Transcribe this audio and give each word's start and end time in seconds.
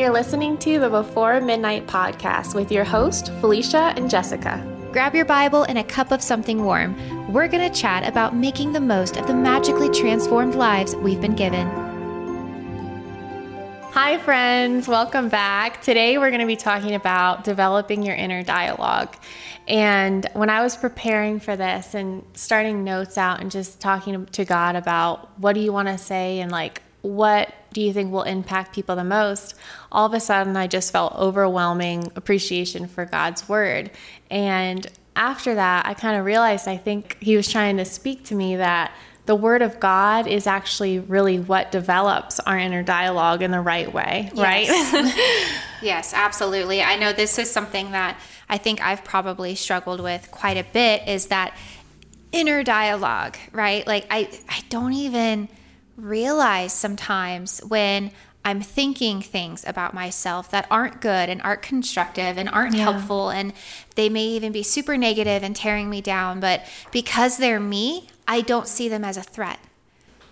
You're 0.00 0.14
listening 0.14 0.56
to 0.60 0.78
the 0.78 0.88
Before 0.88 1.42
Midnight 1.42 1.86
podcast 1.86 2.54
with 2.54 2.72
your 2.72 2.84
host, 2.84 3.30
Felicia 3.38 3.92
and 3.96 4.08
Jessica. 4.08 4.66
Grab 4.92 5.14
your 5.14 5.26
Bible 5.26 5.64
and 5.64 5.76
a 5.76 5.84
cup 5.84 6.10
of 6.10 6.22
something 6.22 6.64
warm. 6.64 6.96
We're 7.30 7.48
going 7.48 7.70
to 7.70 7.78
chat 7.78 8.08
about 8.08 8.34
making 8.34 8.72
the 8.72 8.80
most 8.80 9.18
of 9.18 9.26
the 9.26 9.34
magically 9.34 9.90
transformed 9.90 10.54
lives 10.54 10.96
we've 10.96 11.20
been 11.20 11.34
given. 11.34 11.66
Hi, 13.92 14.16
friends. 14.16 14.88
Welcome 14.88 15.28
back. 15.28 15.82
Today, 15.82 16.16
we're 16.16 16.30
going 16.30 16.40
to 16.40 16.46
be 16.46 16.56
talking 16.56 16.94
about 16.94 17.44
developing 17.44 18.02
your 18.02 18.14
inner 18.14 18.42
dialogue. 18.42 19.14
And 19.68 20.26
when 20.32 20.48
I 20.48 20.62
was 20.62 20.78
preparing 20.78 21.40
for 21.40 21.56
this 21.56 21.92
and 21.92 22.24
starting 22.32 22.84
notes 22.84 23.18
out 23.18 23.42
and 23.42 23.50
just 23.50 23.80
talking 23.80 24.24
to 24.24 24.46
God 24.46 24.76
about 24.76 25.38
what 25.38 25.52
do 25.52 25.60
you 25.60 25.74
want 25.74 25.88
to 25.88 25.98
say 25.98 26.40
and 26.40 26.50
like 26.50 26.80
what 27.02 27.52
do 27.72 27.80
you 27.80 27.92
think 27.92 28.12
will 28.12 28.22
impact 28.22 28.74
people 28.74 28.96
the 28.96 29.04
most? 29.04 29.54
All 29.92 30.06
of 30.06 30.14
a 30.14 30.20
sudden, 30.20 30.56
I 30.56 30.66
just 30.66 30.92
felt 30.92 31.14
overwhelming 31.14 32.10
appreciation 32.16 32.86
for 32.88 33.04
God's 33.04 33.48
word. 33.48 33.90
And 34.30 34.86
after 35.16 35.54
that, 35.54 35.86
I 35.86 35.94
kind 35.94 36.18
of 36.18 36.24
realized 36.24 36.66
I 36.68 36.76
think 36.76 37.16
He 37.20 37.36
was 37.36 37.48
trying 37.48 37.76
to 37.76 37.84
speak 37.84 38.24
to 38.26 38.34
me 38.34 38.56
that 38.56 38.92
the 39.26 39.36
word 39.36 39.62
of 39.62 39.78
God 39.78 40.26
is 40.26 40.46
actually 40.46 40.98
really 40.98 41.38
what 41.38 41.70
develops 41.70 42.40
our 42.40 42.58
inner 42.58 42.82
dialogue 42.82 43.42
in 43.42 43.50
the 43.50 43.60
right 43.60 43.92
way, 43.92 44.30
right? 44.34 44.66
yes, 45.82 46.12
absolutely. 46.14 46.82
I 46.82 46.96
know 46.96 47.12
this 47.12 47.38
is 47.38 47.50
something 47.50 47.92
that 47.92 48.18
I 48.48 48.58
think 48.58 48.80
I've 48.82 49.04
probably 49.04 49.54
struggled 49.54 50.00
with 50.00 50.30
quite 50.32 50.56
a 50.56 50.64
bit 50.64 51.06
is 51.06 51.26
that 51.26 51.56
inner 52.32 52.64
dialogue, 52.64 53.36
right? 53.52 53.86
Like 53.86 54.06
I 54.10 54.28
I 54.48 54.62
don't 54.68 54.94
even 54.94 55.48
realize 56.02 56.72
sometimes 56.72 57.60
when 57.60 58.12
I'm 58.44 58.62
thinking 58.62 59.20
things 59.20 59.64
about 59.66 59.92
myself 59.92 60.50
that 60.50 60.66
aren't 60.70 61.00
good 61.00 61.28
and 61.28 61.42
aren't 61.42 61.62
constructive 61.62 62.38
and 62.38 62.48
aren't 62.48 62.74
yeah. 62.74 62.84
helpful 62.84 63.30
and 63.30 63.52
they 63.96 64.08
may 64.08 64.24
even 64.24 64.50
be 64.50 64.62
super 64.62 64.96
negative 64.96 65.42
and 65.42 65.54
tearing 65.54 65.90
me 65.90 66.00
down 66.00 66.40
but 66.40 66.64
because 66.90 67.36
they're 67.36 67.60
me 67.60 68.08
I 68.26 68.42
don't 68.42 68.68
see 68.68 68.88
them 68.88 69.04
as 69.04 69.16
a 69.16 69.22
threat. 69.22 69.58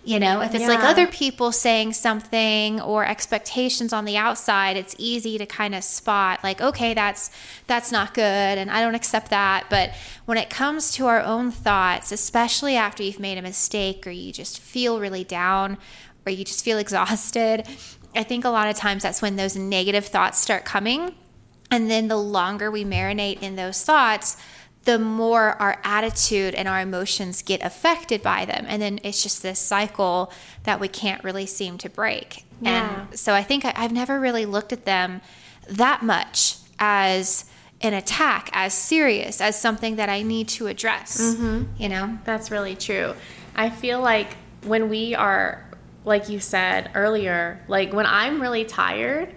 You 0.09 0.19
know, 0.19 0.41
if 0.41 0.55
it's 0.55 0.61
yeah. 0.61 0.69
like 0.69 0.83
other 0.83 1.05
people 1.05 1.51
saying 1.51 1.93
something 1.93 2.81
or 2.81 3.05
expectations 3.05 3.93
on 3.93 4.05
the 4.05 4.17
outside, 4.17 4.75
it's 4.75 4.95
easy 4.97 5.37
to 5.37 5.45
kind 5.45 5.75
of 5.75 5.83
spot 5.83 6.43
like, 6.43 6.61
okay, 6.61 6.95
that's 6.95 7.29
that's 7.67 7.91
not 7.91 8.15
good 8.15 8.23
and 8.23 8.71
I 8.71 8.81
don't 8.81 8.95
accept 8.95 9.29
that. 9.29 9.67
But 9.69 9.91
when 10.25 10.39
it 10.39 10.49
comes 10.49 10.91
to 10.93 11.05
our 11.05 11.21
own 11.21 11.51
thoughts, 11.51 12.11
especially 12.11 12.75
after 12.75 13.03
you've 13.03 13.19
made 13.19 13.37
a 13.37 13.43
mistake 13.43 14.07
or 14.07 14.09
you 14.09 14.33
just 14.33 14.59
feel 14.59 14.99
really 14.99 15.23
down 15.23 15.77
or 16.25 16.31
you 16.31 16.43
just 16.43 16.65
feel 16.65 16.79
exhausted, 16.85 17.67
I 18.15 18.23
think 18.23 18.45
a 18.45 18.49
lot 18.49 18.67
of 18.67 18.75
times 18.75 19.03
that's 19.03 19.21
when 19.21 19.35
those 19.35 19.55
negative 19.55 20.07
thoughts 20.07 20.39
start 20.39 20.65
coming. 20.65 21.13
And 21.69 21.91
then 21.91 22.07
the 22.07 22.17
longer 22.17 22.71
we 22.71 22.83
marinate 22.83 23.43
in 23.43 23.57
those 23.57 23.83
thoughts, 23.83 24.37
the 24.89 24.97
more 24.97 25.51
our 25.61 25.79
attitude 25.83 26.55
and 26.55 26.67
our 26.67 26.81
emotions 26.81 27.43
get 27.43 27.61
affected 27.61 28.23
by 28.23 28.43
them. 28.43 28.65
And 28.67 28.81
then 28.81 28.99
it's 29.03 29.21
just 29.21 29.43
this 29.43 29.59
cycle 29.59 30.33
that 30.63 30.79
we 30.79 30.87
can't 30.87 31.23
really 31.23 31.45
seem 31.45 31.77
to 31.77 31.89
break. 31.91 32.43
Yeah. 32.59 33.05
And 33.07 33.19
so 33.19 33.35
I 33.35 33.43
think 33.43 33.65
I, 33.65 33.79
have 33.79 33.91
never 33.91 34.19
really 34.19 34.47
looked 34.47 34.73
at 34.73 34.85
them 34.85 35.21
that 35.67 36.01
much 36.01 36.55
as 36.79 37.45
an 37.81 37.93
attack, 37.93 38.49
as 38.51 38.73
serious, 38.73 39.41
as 39.41 39.61
something 39.61 39.97
that 39.97 40.09
I 40.09 40.23
need 40.23 40.47
to 40.47 40.65
address. 40.65 41.21
Mm-hmm. 41.21 41.65
You 41.77 41.89
know? 41.89 42.17
That's 42.25 42.49
really 42.49 42.75
true. 42.75 43.13
I 43.55 43.69
feel 43.69 44.01
like 44.01 44.37
when 44.65 44.89
we 44.89 45.13
are, 45.13 45.69
like 46.03 46.29
you 46.29 46.39
said 46.39 46.89
earlier, 46.95 47.63
like 47.67 47.93
when 47.93 48.07
I'm 48.07 48.41
really 48.41 48.65
tired, 48.65 49.35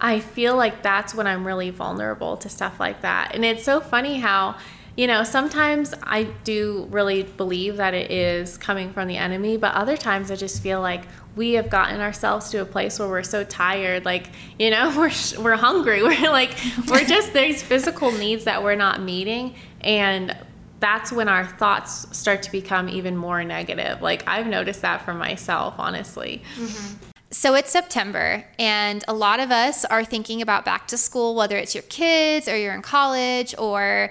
I 0.00 0.20
feel 0.20 0.56
like 0.56 0.82
that's 0.82 1.14
when 1.14 1.26
I'm 1.26 1.46
really 1.46 1.68
vulnerable 1.68 2.38
to 2.38 2.48
stuff 2.48 2.80
like 2.80 3.02
that. 3.02 3.32
And 3.34 3.44
it's 3.44 3.64
so 3.64 3.80
funny 3.80 4.18
how 4.18 4.56
you 4.96 5.06
know, 5.08 5.24
sometimes 5.24 5.92
I 6.02 6.24
do 6.44 6.86
really 6.90 7.24
believe 7.24 7.78
that 7.78 7.94
it 7.94 8.10
is 8.10 8.56
coming 8.56 8.92
from 8.92 9.08
the 9.08 9.16
enemy, 9.16 9.56
but 9.56 9.74
other 9.74 9.96
times 9.96 10.30
I 10.30 10.36
just 10.36 10.62
feel 10.62 10.80
like 10.80 11.02
we 11.34 11.54
have 11.54 11.68
gotten 11.68 12.00
ourselves 12.00 12.50
to 12.50 12.58
a 12.58 12.64
place 12.64 13.00
where 13.00 13.08
we're 13.08 13.24
so 13.24 13.42
tired, 13.42 14.04
like, 14.04 14.28
you 14.58 14.70
know, 14.70 14.94
we're 14.96 15.42
we're 15.42 15.56
hungry. 15.56 16.02
We're 16.02 16.30
like 16.30 16.56
we're 16.88 17.04
just 17.04 17.32
there's 17.32 17.62
physical 17.62 18.12
needs 18.12 18.44
that 18.44 18.62
we're 18.62 18.76
not 18.76 19.02
meeting 19.02 19.54
and 19.80 20.36
that's 20.80 21.10
when 21.10 21.28
our 21.28 21.46
thoughts 21.46 22.06
start 22.16 22.42
to 22.42 22.52
become 22.52 22.88
even 22.88 23.16
more 23.16 23.42
negative. 23.42 24.02
Like 24.02 24.22
I've 24.28 24.46
noticed 24.46 24.82
that 24.82 25.02
for 25.02 25.14
myself, 25.14 25.74
honestly. 25.78 26.42
Mm-hmm. 26.56 27.10
So 27.30 27.54
it's 27.54 27.70
September, 27.70 28.44
and 28.60 29.02
a 29.08 29.14
lot 29.14 29.40
of 29.40 29.50
us 29.50 29.84
are 29.86 30.04
thinking 30.04 30.40
about 30.40 30.64
back 30.64 30.86
to 30.88 30.96
school, 30.96 31.34
whether 31.34 31.56
it's 31.56 31.74
your 31.74 31.82
kids 31.82 32.46
or 32.46 32.56
you're 32.56 32.74
in 32.74 32.82
college 32.82 33.56
or 33.58 34.10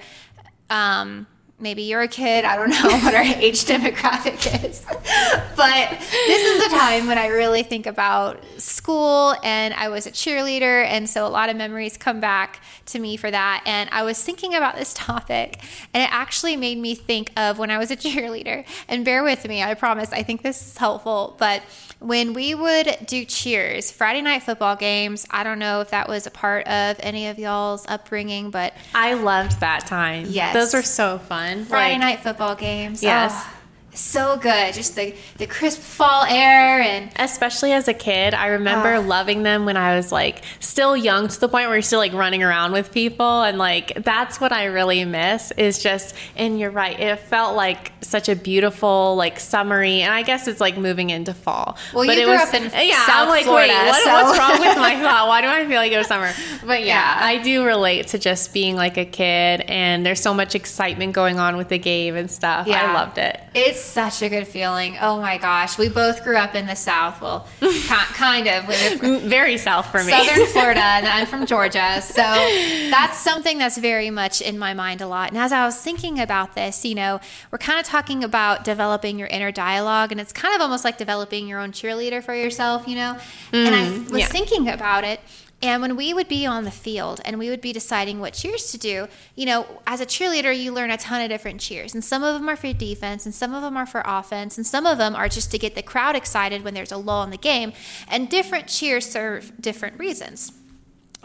um, 0.73 1.27
maybe 1.59 1.83
you're 1.83 2.01
a 2.01 2.07
kid. 2.07 2.45
I 2.45 2.55
don't 2.55 2.71
know 2.71 2.97
what 3.03 3.13
our 3.13 3.21
age 3.21 3.63
demographic 3.65 4.65
is. 4.67 4.81
but 5.55 5.89
this 5.99 6.41
is 6.41 6.63
the 6.63 6.77
time 6.77 7.07
when 7.07 7.17
I 7.17 7.27
really 7.27 7.63
think 7.63 7.85
about 7.85 8.43
school 8.57 9.35
and 9.43 9.73
I 9.75 9.87
was 9.89 10.07
a 10.07 10.11
cheerleader. 10.11 10.85
And 10.85 11.07
so 11.07 11.25
a 11.25 11.29
lot 11.29 11.49
of 11.49 11.55
memories 11.55 11.95
come 11.95 12.19
back 12.19 12.61
to 12.87 12.99
me 12.99 13.17
for 13.17 13.29
that. 13.29 13.63
And 13.65 13.89
I 13.91 14.03
was 14.03 14.21
thinking 14.21 14.55
about 14.55 14.75
this 14.75 14.93
topic 14.95 15.61
and 15.93 16.03
it 16.03 16.11
actually 16.11 16.57
made 16.57 16.79
me 16.79 16.95
think 16.95 17.31
of 17.37 17.59
when 17.59 17.69
I 17.71 17.77
was 17.77 17.91
a 17.91 17.95
cheerleader. 17.95 18.65
And 18.87 19.05
bear 19.05 19.23
with 19.23 19.47
me, 19.47 19.61
I 19.61 19.75
promise, 19.75 20.11
I 20.11 20.23
think 20.23 20.41
this 20.41 20.59
is 20.67 20.77
helpful. 20.77 21.35
But 21.37 21.61
when 22.03 22.33
we 22.33 22.53
would 22.53 22.97
do 23.05 23.25
cheers, 23.25 23.91
Friday 23.91 24.21
night 24.21 24.43
football 24.43 24.75
games, 24.75 25.25
I 25.29 25.43
don't 25.43 25.59
know 25.59 25.81
if 25.81 25.91
that 25.91 26.09
was 26.09 26.27
a 26.27 26.31
part 26.31 26.67
of 26.67 26.97
any 26.99 27.27
of 27.27 27.39
y'all's 27.39 27.85
upbringing, 27.87 28.51
but 28.51 28.73
I 28.93 29.13
loved 29.13 29.61
that 29.61 29.87
time. 29.87 30.25
Yes. 30.27 30.53
Those 30.53 30.73
were 30.73 30.81
so 30.81 31.17
fun. 31.17 31.65
Friday 31.65 31.93
like, 31.93 32.01
night 32.01 32.19
football 32.19 32.55
games. 32.55 33.01
Yes. 33.01 33.31
Oh 33.33 33.62
so 33.93 34.37
good. 34.37 34.73
Just 34.73 34.95
the, 34.95 35.15
the 35.37 35.47
crisp 35.47 35.79
fall 35.79 36.23
air 36.23 36.81
and 36.81 37.11
especially 37.15 37.71
as 37.71 37.87
a 37.87 37.93
kid, 37.93 38.33
I 38.33 38.47
remember 38.47 38.95
uh, 38.95 39.01
loving 39.01 39.43
them 39.43 39.65
when 39.65 39.77
I 39.77 39.95
was 39.95 40.11
like 40.11 40.43
still 40.59 40.97
young 40.97 41.27
to 41.27 41.39
the 41.39 41.47
point 41.47 41.67
where 41.67 41.75
you're 41.75 41.81
still 41.81 41.99
like 41.99 42.13
running 42.13 42.43
around 42.43 42.73
with 42.73 42.91
people 42.91 43.43
and 43.43 43.57
like 43.57 44.03
that's 44.03 44.41
what 44.41 44.51
I 44.51 44.65
really 44.65 45.05
miss 45.05 45.51
is 45.51 45.81
just 45.81 46.15
and 46.35 46.59
you're 46.59 46.71
right. 46.71 46.99
It 46.99 47.19
felt 47.19 47.55
like 47.55 47.91
such 48.01 48.29
a 48.29 48.35
beautiful 48.35 49.15
like 49.15 49.39
summery 49.39 50.01
and 50.01 50.13
I 50.13 50.23
guess 50.23 50.47
it's 50.47 50.61
like 50.61 50.77
moving 50.77 51.09
into 51.09 51.33
fall. 51.33 51.77
Well, 51.93 52.05
but 52.05 52.15
you 52.15 52.23
it 52.23 52.25
grew 52.25 52.33
was, 52.33 52.47
up 52.49 52.53
in 52.53 52.63
yeah, 52.63 53.05
South 53.05 53.23
I'm 53.23 53.29
like, 53.29 53.45
Florida, 53.45 53.73
wait, 53.73 53.85
what, 53.85 54.03
so. 54.03 54.13
what's 54.13 54.39
wrong 54.39 54.59
with 54.59 54.77
my 54.77 54.95
thought? 55.01 55.27
Why 55.27 55.41
do 55.41 55.47
I 55.47 55.65
feel 55.67 55.77
like 55.77 55.91
it 55.91 55.97
was 55.97 56.07
summer? 56.07 56.31
But 56.65 56.81
yeah, 56.81 57.19
yeah, 57.19 57.25
I 57.25 57.41
do 57.41 57.65
relate 57.65 58.07
to 58.07 58.19
just 58.19 58.53
being 58.53 58.75
like 58.75 58.97
a 58.97 59.05
kid 59.05 59.61
and 59.61 60.05
there's 60.05 60.21
so 60.21 60.33
much 60.33 60.55
excitement 60.55 61.13
going 61.13 61.39
on 61.39 61.57
with 61.57 61.69
the 61.69 61.79
game 61.79 62.15
and 62.15 62.29
stuff. 62.29 62.67
Yeah. 62.67 62.91
I 62.91 62.93
loved 62.93 63.17
it. 63.17 63.42
It's 63.53 63.79
such 63.79 64.21
a 64.21 64.29
good 64.29 64.47
feeling. 64.47 64.97
Oh 64.99 65.19
my 65.21 65.37
gosh, 65.37 65.77
we 65.77 65.87
both 65.87 66.23
grew 66.23 66.37
up 66.37 66.55
in 66.55 66.65
the 66.65 66.75
South. 66.75 67.21
Well, 67.21 67.47
kind 67.87 68.47
of. 68.47 68.65
very 69.23 69.57
South 69.57 69.87
for 69.87 70.03
me. 70.03 70.11
Southern 70.11 70.45
Florida, 70.53 70.81
and 70.81 71.07
I'm 71.07 71.27
from 71.27 71.45
Georgia. 71.45 72.01
So 72.01 72.21
that's 72.21 73.17
something 73.19 73.57
that's 73.57 73.77
very 73.77 74.09
much 74.09 74.41
in 74.41 74.57
my 74.57 74.73
mind 74.73 75.01
a 75.01 75.07
lot. 75.07 75.29
And 75.29 75.37
as 75.37 75.51
I 75.51 75.65
was 75.65 75.79
thinking 75.79 76.19
about 76.19 76.55
this, 76.55 76.83
you 76.83 76.95
know, 76.95 77.19
we're 77.51 77.59
kind 77.59 77.79
of 77.79 77.85
talking 77.85 78.23
about 78.23 78.63
developing 78.63 79.19
your 79.19 79.27
inner 79.27 79.51
dialogue, 79.51 80.11
and 80.11 80.19
it's 80.19 80.33
kind 80.33 80.55
of 80.55 80.61
almost 80.61 80.83
like 80.83 80.97
developing 80.97 81.47
your 81.47 81.59
own 81.59 81.71
cheerleader 81.71 82.23
for 82.23 82.33
yourself, 82.33 82.87
you 82.87 82.95
know? 82.95 83.17
Mm, 83.51 83.65
and 83.67 83.75
I 83.75 83.85
mm, 83.85 84.09
was 84.09 84.21
yeah. 84.21 84.27
thinking 84.27 84.67
about 84.69 85.03
it. 85.03 85.19
And 85.63 85.81
when 85.81 85.95
we 85.95 86.13
would 86.13 86.27
be 86.27 86.45
on 86.45 86.65
the 86.65 86.71
field 86.71 87.21
and 87.23 87.39
we 87.39 87.49
would 87.49 87.61
be 87.61 87.71
deciding 87.71 88.19
what 88.19 88.33
cheers 88.33 88.69
to 88.73 88.77
do, 88.77 89.07
you 89.33 89.45
know, 89.45 89.65
as 89.87 90.01
a 90.01 90.05
cheerleader, 90.05 90.53
you 90.53 90.73
learn 90.73 90.91
a 90.91 90.97
ton 90.97 91.21
of 91.21 91.29
different 91.29 91.61
cheers. 91.61 91.93
And 91.93 92.03
some 92.03 92.21
of 92.21 92.33
them 92.33 92.49
are 92.49 92.57
for 92.57 92.73
defense, 92.73 93.25
and 93.25 93.33
some 93.33 93.53
of 93.53 93.61
them 93.61 93.77
are 93.77 93.85
for 93.85 94.03
offense, 94.05 94.57
and 94.57 94.67
some 94.67 94.85
of 94.85 94.97
them 94.97 95.15
are 95.15 95.29
just 95.29 95.51
to 95.51 95.57
get 95.57 95.73
the 95.73 95.81
crowd 95.81 96.17
excited 96.17 96.65
when 96.65 96.73
there's 96.73 96.91
a 96.91 96.97
lull 96.97 97.23
in 97.23 97.29
the 97.29 97.37
game. 97.37 97.71
And 98.09 98.29
different 98.29 98.67
cheers 98.67 99.09
serve 99.09 99.53
different 99.61 99.97
reasons. 99.97 100.51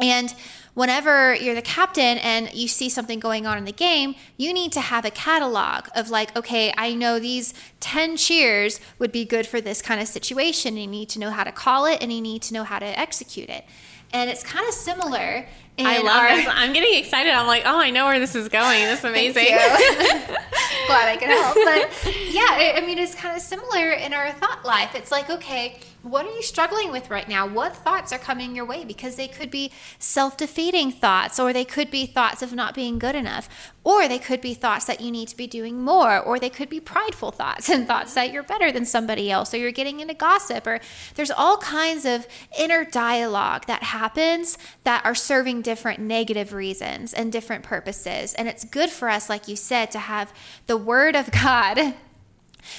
And 0.01 0.33
whenever 0.75 1.35
you're 1.35 1.57
the 1.57 1.63
captain 1.63 2.19
and 2.19 2.55
you 2.55 2.69
see 2.69 2.89
something 2.89 3.19
going 3.19 3.45
on 3.45 3.59
in 3.59 3.65
the 3.65 3.73
game, 3.73 4.15
you 4.37 4.53
need 4.53 4.71
to 4.71 4.81
have 4.81 5.05
a 5.05 5.11
catalog 5.11 5.89
of 5.97 6.11
like, 6.11 6.37
okay, 6.37 6.73
I 6.79 6.95
know 6.95 7.19
these 7.19 7.55
10 7.81 8.17
cheers 8.17 8.79
would 9.01 9.11
be 9.11 9.25
good 9.25 9.49
for 9.49 9.61
this 9.61 9.83
kind 9.83 10.01
of 10.01 10.07
situation. 10.07 10.77
You 10.77 10.87
need 10.87 11.09
to 11.09 11.19
know 11.19 11.31
how 11.31 11.43
to 11.43 11.51
call 11.51 11.87
it 11.87 12.01
and 12.01 12.13
you 12.13 12.21
need 12.21 12.43
to 12.43 12.55
know 12.55 12.63
how 12.63 12.79
to 12.79 12.87
execute 12.87 13.49
it 13.49 13.65
and 14.13 14.31
it's 14.31 14.43
kind 14.43 14.67
of 14.67 14.75
similar. 14.75 15.47
I 15.79 15.99
love 15.99 16.17
our, 16.17 16.29
this. 16.29 16.47
I'm 16.51 16.73
getting 16.73 16.99
excited. 16.99 17.33
I'm 17.33 17.47
like, 17.47 17.63
oh, 17.65 17.81
I 17.81 17.91
know 17.91 18.07
where 18.07 18.19
this 18.19 18.35
is 18.35 18.49
going. 18.49 18.85
This 18.85 19.01
is 19.01 19.05
amazing. 19.05 19.45
Glad 20.87 21.09
I 21.09 21.17
could 21.19 21.29
help. 21.29 21.55
But 21.55 22.15
yeah, 22.31 22.75
I 22.77 22.83
mean, 22.85 22.99
it's 22.99 23.15
kind 23.15 23.37
of 23.37 23.43
similar 23.43 23.93
in 23.93 24.13
our 24.13 24.33
thought 24.33 24.65
life. 24.65 24.95
It's 24.95 25.13
like, 25.13 25.31
okay, 25.31 25.79
what 26.11 26.27
are 26.27 26.35
you 26.35 26.43
struggling 26.43 26.91
with 26.91 27.11
right 27.11 27.29
now? 27.29 27.47
What 27.47 27.77
thoughts 27.77 28.13
are 28.13 28.19
coming 28.19 28.57
your 28.57 28.65
way? 28.65 28.85
Because 28.85 29.17
they 29.17 29.29
could 29.29 29.51
be 29.51 29.71
self 29.99 30.37
defeating 30.37 30.91
thoughts, 30.91 31.39
or 31.39 31.53
they 31.53 31.65
could 31.65 31.91
be 31.91 32.07
thoughts 32.07 32.43
of 32.43 32.53
not 32.53 32.75
being 32.75 32.99
good 32.99 33.15
enough, 33.15 33.49
or 33.85 34.09
they 34.09 34.19
could 34.19 34.41
be 34.41 34.55
thoughts 34.55 34.85
that 34.87 35.01
you 35.01 35.11
need 35.11 35.29
to 35.29 35.37
be 35.37 35.47
doing 35.47 35.83
more, 35.83 36.19
or 36.19 36.39
they 36.39 36.51
could 36.51 36.69
be 36.69 36.81
prideful 36.81 37.31
thoughts 37.31 37.69
and 37.69 37.87
thoughts 37.87 38.15
that 38.15 38.33
you're 38.33 38.43
better 38.43 38.73
than 38.73 38.85
somebody 38.85 39.31
else, 39.31 39.53
or 39.53 39.59
you're 39.59 39.73
getting 39.73 40.01
into 40.01 40.15
gossip, 40.15 40.67
or 40.67 40.81
there's 41.15 41.31
all 41.31 41.59
kinds 41.59 42.05
of 42.05 42.27
inner 42.59 42.85
dialogue 42.85 43.67
that 43.67 43.83
happens 43.83 44.59
that 44.85 45.05
are 45.05 45.15
serving 45.15 45.63
different 45.63 46.01
negative 46.01 46.53
reasons 46.53 47.13
and 47.13 47.33
different 47.33 47.65
purposes. 47.65 48.35
And 48.35 48.49
it's 48.49 48.65
good 48.65 48.91
for 48.91 49.09
us, 49.09 49.29
like 49.29 49.49
you 49.49 49.57
said, 49.57 49.91
to 49.93 49.99
have 49.99 50.33
the 50.67 50.77
Word 50.77 51.17
of 51.17 51.31
God 51.45 51.95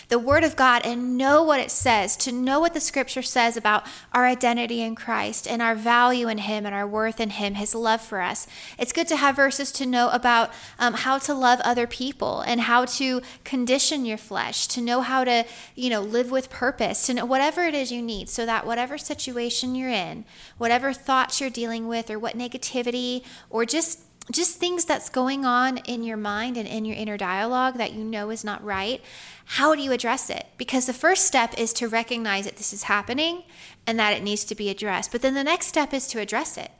the 0.09 0.19
Word 0.19 0.43
of 0.43 0.55
God 0.55 0.81
and 0.85 1.17
know 1.17 1.43
what 1.43 1.59
it 1.59 1.71
says, 1.71 2.15
to 2.17 2.31
know 2.31 2.59
what 2.59 2.73
the 2.73 2.79
Scripture 2.79 3.21
says 3.21 3.57
about 3.57 3.85
our 4.13 4.25
identity 4.25 4.81
in 4.81 4.95
Christ 4.95 5.47
and 5.47 5.61
our 5.61 5.75
value 5.75 6.27
in 6.27 6.39
Him 6.39 6.65
and 6.65 6.75
our 6.75 6.87
worth 6.87 7.19
in 7.19 7.31
Him, 7.31 7.55
His 7.55 7.75
love 7.75 8.01
for 8.01 8.21
us. 8.21 8.47
It's 8.77 8.93
good 8.93 9.07
to 9.09 9.17
have 9.17 9.35
verses 9.35 9.71
to 9.73 9.85
know 9.85 10.09
about 10.09 10.51
um, 10.77 10.93
how 10.93 11.17
to 11.19 11.33
love 11.33 11.59
other 11.61 11.87
people 11.87 12.41
and 12.41 12.61
how 12.61 12.85
to 12.85 13.21
condition 13.43 14.05
your 14.05 14.17
flesh, 14.17 14.67
to 14.67 14.81
know 14.81 15.01
how 15.01 15.23
to, 15.23 15.45
you 15.75 15.89
know, 15.89 16.01
live 16.01 16.31
with 16.31 16.49
purpose, 16.49 17.05
to 17.07 17.13
know 17.13 17.25
whatever 17.25 17.63
it 17.63 17.73
is 17.73 17.91
you 17.91 18.01
need, 18.01 18.29
so 18.29 18.45
that 18.45 18.65
whatever 18.65 18.97
situation 18.97 19.75
you're 19.75 19.89
in, 19.89 20.25
whatever 20.57 20.93
thoughts 20.93 21.39
you're 21.39 21.49
dealing 21.49 21.87
with, 21.87 22.09
or 22.09 22.19
what 22.19 22.37
negativity, 22.37 23.23
or 23.49 23.65
just 23.65 24.01
just 24.31 24.57
things 24.57 24.85
that's 24.85 25.09
going 25.09 25.45
on 25.45 25.77
in 25.79 26.03
your 26.03 26.17
mind 26.17 26.57
and 26.57 26.67
in 26.67 26.85
your 26.85 26.95
inner 26.95 27.17
dialogue 27.17 27.77
that 27.77 27.93
you 27.93 28.03
know 28.03 28.29
is 28.29 28.43
not 28.43 28.63
right, 28.63 29.01
how 29.45 29.73
do 29.75 29.81
you 29.81 29.91
address 29.91 30.29
it? 30.29 30.45
Because 30.57 30.85
the 30.85 30.93
first 30.93 31.25
step 31.25 31.57
is 31.57 31.73
to 31.73 31.87
recognize 31.87 32.45
that 32.45 32.57
this 32.57 32.71
is 32.71 32.83
happening 32.83 33.43
and 33.87 33.97
that 33.99 34.15
it 34.15 34.23
needs 34.23 34.43
to 34.45 34.55
be 34.55 34.69
addressed. 34.69 35.11
But 35.11 35.21
then 35.21 35.33
the 35.33 35.43
next 35.43 35.67
step 35.67 35.93
is 35.93 36.07
to 36.07 36.19
address 36.19 36.57
it. 36.57 36.71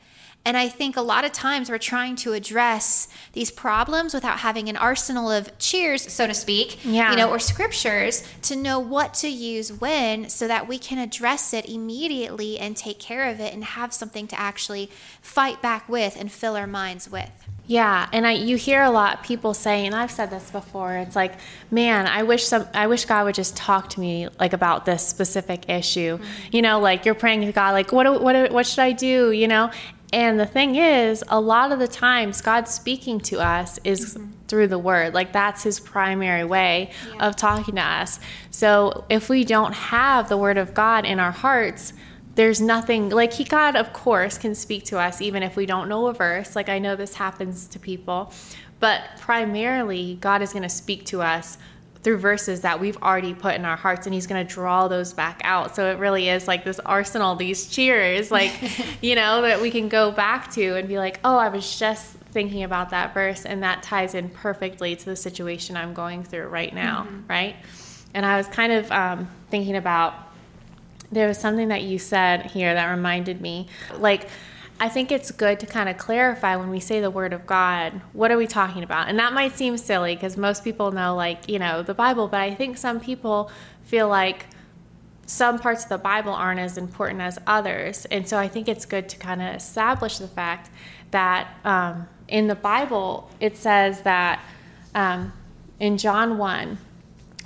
And 0.45 0.56
I 0.56 0.69
think 0.69 0.95
a 0.95 1.01
lot 1.01 1.25
of 1.25 1.31
times 1.31 1.69
we're 1.69 1.77
trying 1.77 2.15
to 2.18 2.33
address 2.33 3.07
these 3.33 3.51
problems 3.51 4.13
without 4.13 4.39
having 4.39 4.69
an 4.69 4.77
arsenal 4.77 5.30
of 5.30 5.56
cheers, 5.59 6.12
so 6.12 6.25
to 6.27 6.33
speak, 6.33 6.83
yeah. 6.86 7.12
you 7.12 7.18
know, 7.18 7.30
or 7.30 7.39
scriptures 7.39 8.24
to 8.44 8.56
know 8.56 8.80
what 8.80 9.13
to 9.15 9.27
use 9.27 9.71
when 9.71 10.30
so 10.30 10.47
that 10.47 10.68
we 10.68 10.80
can 10.80 10.97
address 10.97 11.53
it 11.53 11.69
immediately 11.69 12.57
and 12.57 12.77
take 12.77 13.00
care 13.00 13.30
of 13.30 13.39
it 13.39 13.53
and 13.53 13.63
have 13.63 13.94
something 13.94 14.27
to 14.27 14.39
actually 14.39 14.89
fight 15.21 15.62
back 15.62 15.88
with 15.89 16.15
and 16.19 16.31
fill 16.31 16.56
our 16.56 16.68
minds 16.68 17.12
with. 17.12 17.30
Yeah, 17.69 18.09
and 18.12 18.25
I 18.25 18.31
you 18.31 18.57
hear 18.57 18.81
a 18.81 18.89
lot 18.89 19.21
people 19.21 19.53
say, 19.53 19.85
and 19.85 19.94
I've 19.94 20.09
said 20.09 20.31
this 20.31 20.50
before. 20.50 20.95
It's 20.95 21.15
like, 21.15 21.33
man, 21.69 22.07
I 22.07 22.24
wish 22.24 22.45
some, 22.45 22.65
I 22.74 22.88
wish 22.88 23.06
God 23.06 23.25
would 23.25 23.35
just 23.35 23.56
talk 23.56 23.92
to 23.92 24.00
me 24.00 24.27
like 24.39 24.53
about 24.53 24.85
this 24.85 25.06
specific 25.06 25.69
issue. 25.69 26.18
Mm-hmm. 26.18 26.25
You 26.51 26.63
know, 26.63 26.80
like 26.80 27.06
you're 27.06 27.13
praying 27.13 27.42
to 27.42 27.51
God, 27.51 27.74
like 27.74 27.92
what 27.92 28.24
what 28.24 28.51
what 28.51 28.65
should 28.65 28.80
I 28.80 28.94
do? 28.94 29.31
You 29.31 29.47
know, 29.47 29.69
and 30.11 30.39
the 30.39 30.45
thing 30.45 30.75
is, 30.75 31.23
a 31.27 31.39
lot 31.39 31.71
of 31.71 31.79
the 31.79 31.88
times 31.88 32.41
God 32.41 32.67
speaking 32.67 33.19
to 33.21 33.39
us 33.39 33.79
is 33.83 34.15
mm-hmm. 34.15 34.31
through 34.47 34.67
the 34.67 34.79
word. 34.79 35.13
Like 35.13 35.33
that's 35.33 35.61
his 35.63 35.79
primary 35.79 36.44
way 36.44 36.91
yeah. 37.13 37.27
of 37.27 37.35
talking 37.35 37.75
to 37.75 37.81
us. 37.81 38.19
So 38.50 39.06
if 39.09 39.29
we 39.29 39.44
don't 39.44 39.73
have 39.73 40.27
the 40.27 40.38
word 40.38 40.57
of 40.57 40.73
God 40.73 41.06
in 41.06 41.19
our 41.19 41.31
hearts, 41.31 41.94
there's 42.35 42.61
nothing 42.61 43.09
like 43.09 43.33
he 43.33 43.44
God 43.44 43.75
of 43.75 43.91
course 43.91 44.38
can 44.38 44.56
speak 44.56 44.85
to 44.85 44.97
us 44.97 45.19
even 45.19 45.44
if 45.44 45.57
we 45.57 45.65
don't 45.65 45.89
know 45.89 46.07
a 46.07 46.13
verse 46.13 46.56
like 46.56 46.69
I 46.69 46.79
know 46.79 46.95
this 46.95 47.15
happens 47.15 47.67
to 47.67 47.79
people 47.79 48.31
but 48.79 49.01
primarily 49.19 50.17
God 50.21 50.41
is 50.41 50.53
going 50.53 50.63
to 50.63 50.69
speak 50.69 51.06
to 51.07 51.21
us 51.21 51.57
through 52.04 52.18
verses 52.18 52.62
that 52.62 52.80
we've 52.80 52.98
already 52.98 53.34
put 53.34 53.56
in 53.56 53.66
our 53.66 53.75
hearts 53.75 54.07
and 54.07 54.13
he's 54.13 54.25
going 54.25 54.46
to 54.46 54.54
draw 54.54 54.88
those 54.88 55.12
back 55.13 55.42
out 55.44 55.75
so 55.75 55.92
it 55.92 56.00
really 56.00 56.30
is 56.30 56.48
like 56.48 56.63
this 56.63 56.80
arsenal 56.80 57.36
these 57.36 57.68
cheers 57.68 58.31
like 58.31 58.51
you 59.01 59.16
know 59.16 59.42
that 59.42 59.62
we 59.62 59.69
can 59.69 59.90
go 59.90 60.12
back 60.12 60.50
to 60.51 60.75
and 60.78 60.88
be 60.88 60.98
like 60.98 61.19
oh 61.24 61.38
I 61.38 61.50
was 61.50 61.78
just 61.78 62.13
thinking 62.31 62.63
about 62.63 62.92
that 62.92 63.13
verse 63.13 63.46
and 63.46 63.63
that 63.63 63.84
ties 63.84 64.13
in 64.16 64.30
perfectly 64.30 64.96
to 64.96 65.06
the 65.06 65.16
situation 65.16 65.75
I'm 65.75 65.94
going 65.94 66.24
through 66.24 66.48
right 66.48 66.74
now 66.74 67.04
mm-hmm. 67.04 67.28
right 67.28 67.56
and 68.13 68.25
I 68.25 68.38
was 68.38 68.48
kind 68.48 68.72
of 68.72 68.92
um, 68.92 69.30
thinking 69.50 69.75
about 69.75 70.13
there 71.12 71.28
was 71.28 71.38
something 71.38 71.69
that 71.69 71.81
you 71.81 72.00
said 72.00 72.45
here 72.52 72.74
that 72.74 72.90
reminded 72.92 73.42
me 73.42 73.68
like 73.98 74.30
I 74.81 74.88
think 74.88 75.12
it's 75.12 75.31
good 75.31 75.60
to 75.60 75.66
kind 75.66 75.90
of 75.90 75.98
clarify 75.98 76.56
when 76.56 76.70
we 76.70 76.80
say 76.80 77.02
the 77.02 77.12
word 77.12 77.34
of 77.34 77.46
God, 77.46 78.00
what 78.14 78.31
are 78.31 78.38
we 78.38 78.48
talking 78.48 78.81
about? 78.81 79.10
And 79.10 79.20
that 79.20 79.34
might 79.34 79.58
seem 79.58 79.78
silly 79.78 80.16
because 80.16 80.38
most 80.38 80.64
people 80.64 80.92
know, 80.92 81.16
like, 81.16 81.50
you 81.50 81.60
know, 81.60 81.84
the 81.84 81.94
Bible, 81.94 82.30
but 82.30 82.40
I 82.40 82.56
think 82.56 82.78
some 82.78 83.02
people 83.02 83.52
feel 83.84 84.08
like 84.08 84.46
some 85.26 85.60
parts 85.60 85.84
of 85.84 85.90
the 85.90 85.98
Bible 85.98 86.31
aren't 86.31 86.62
as 86.62 86.78
important 86.78 87.22
as 87.22 87.38
others. 87.46 88.06
And 88.06 88.28
so 88.28 88.38
I 88.38 88.48
think 88.48 88.70
it's 88.70 88.86
good 88.86 89.10
to 89.10 89.18
kind 89.18 89.42
of 89.42 89.54
establish 89.54 90.18
the 90.18 90.28
fact 90.30 90.70
that 91.12 91.50
um, 91.66 92.08
in 92.28 92.48
the 92.48 92.56
Bible, 92.56 93.30
it 93.40 93.58
says 93.58 94.02
that 94.02 94.40
um, 94.96 95.34
in 95.80 95.98
John 95.98 96.38
1, 96.38 96.78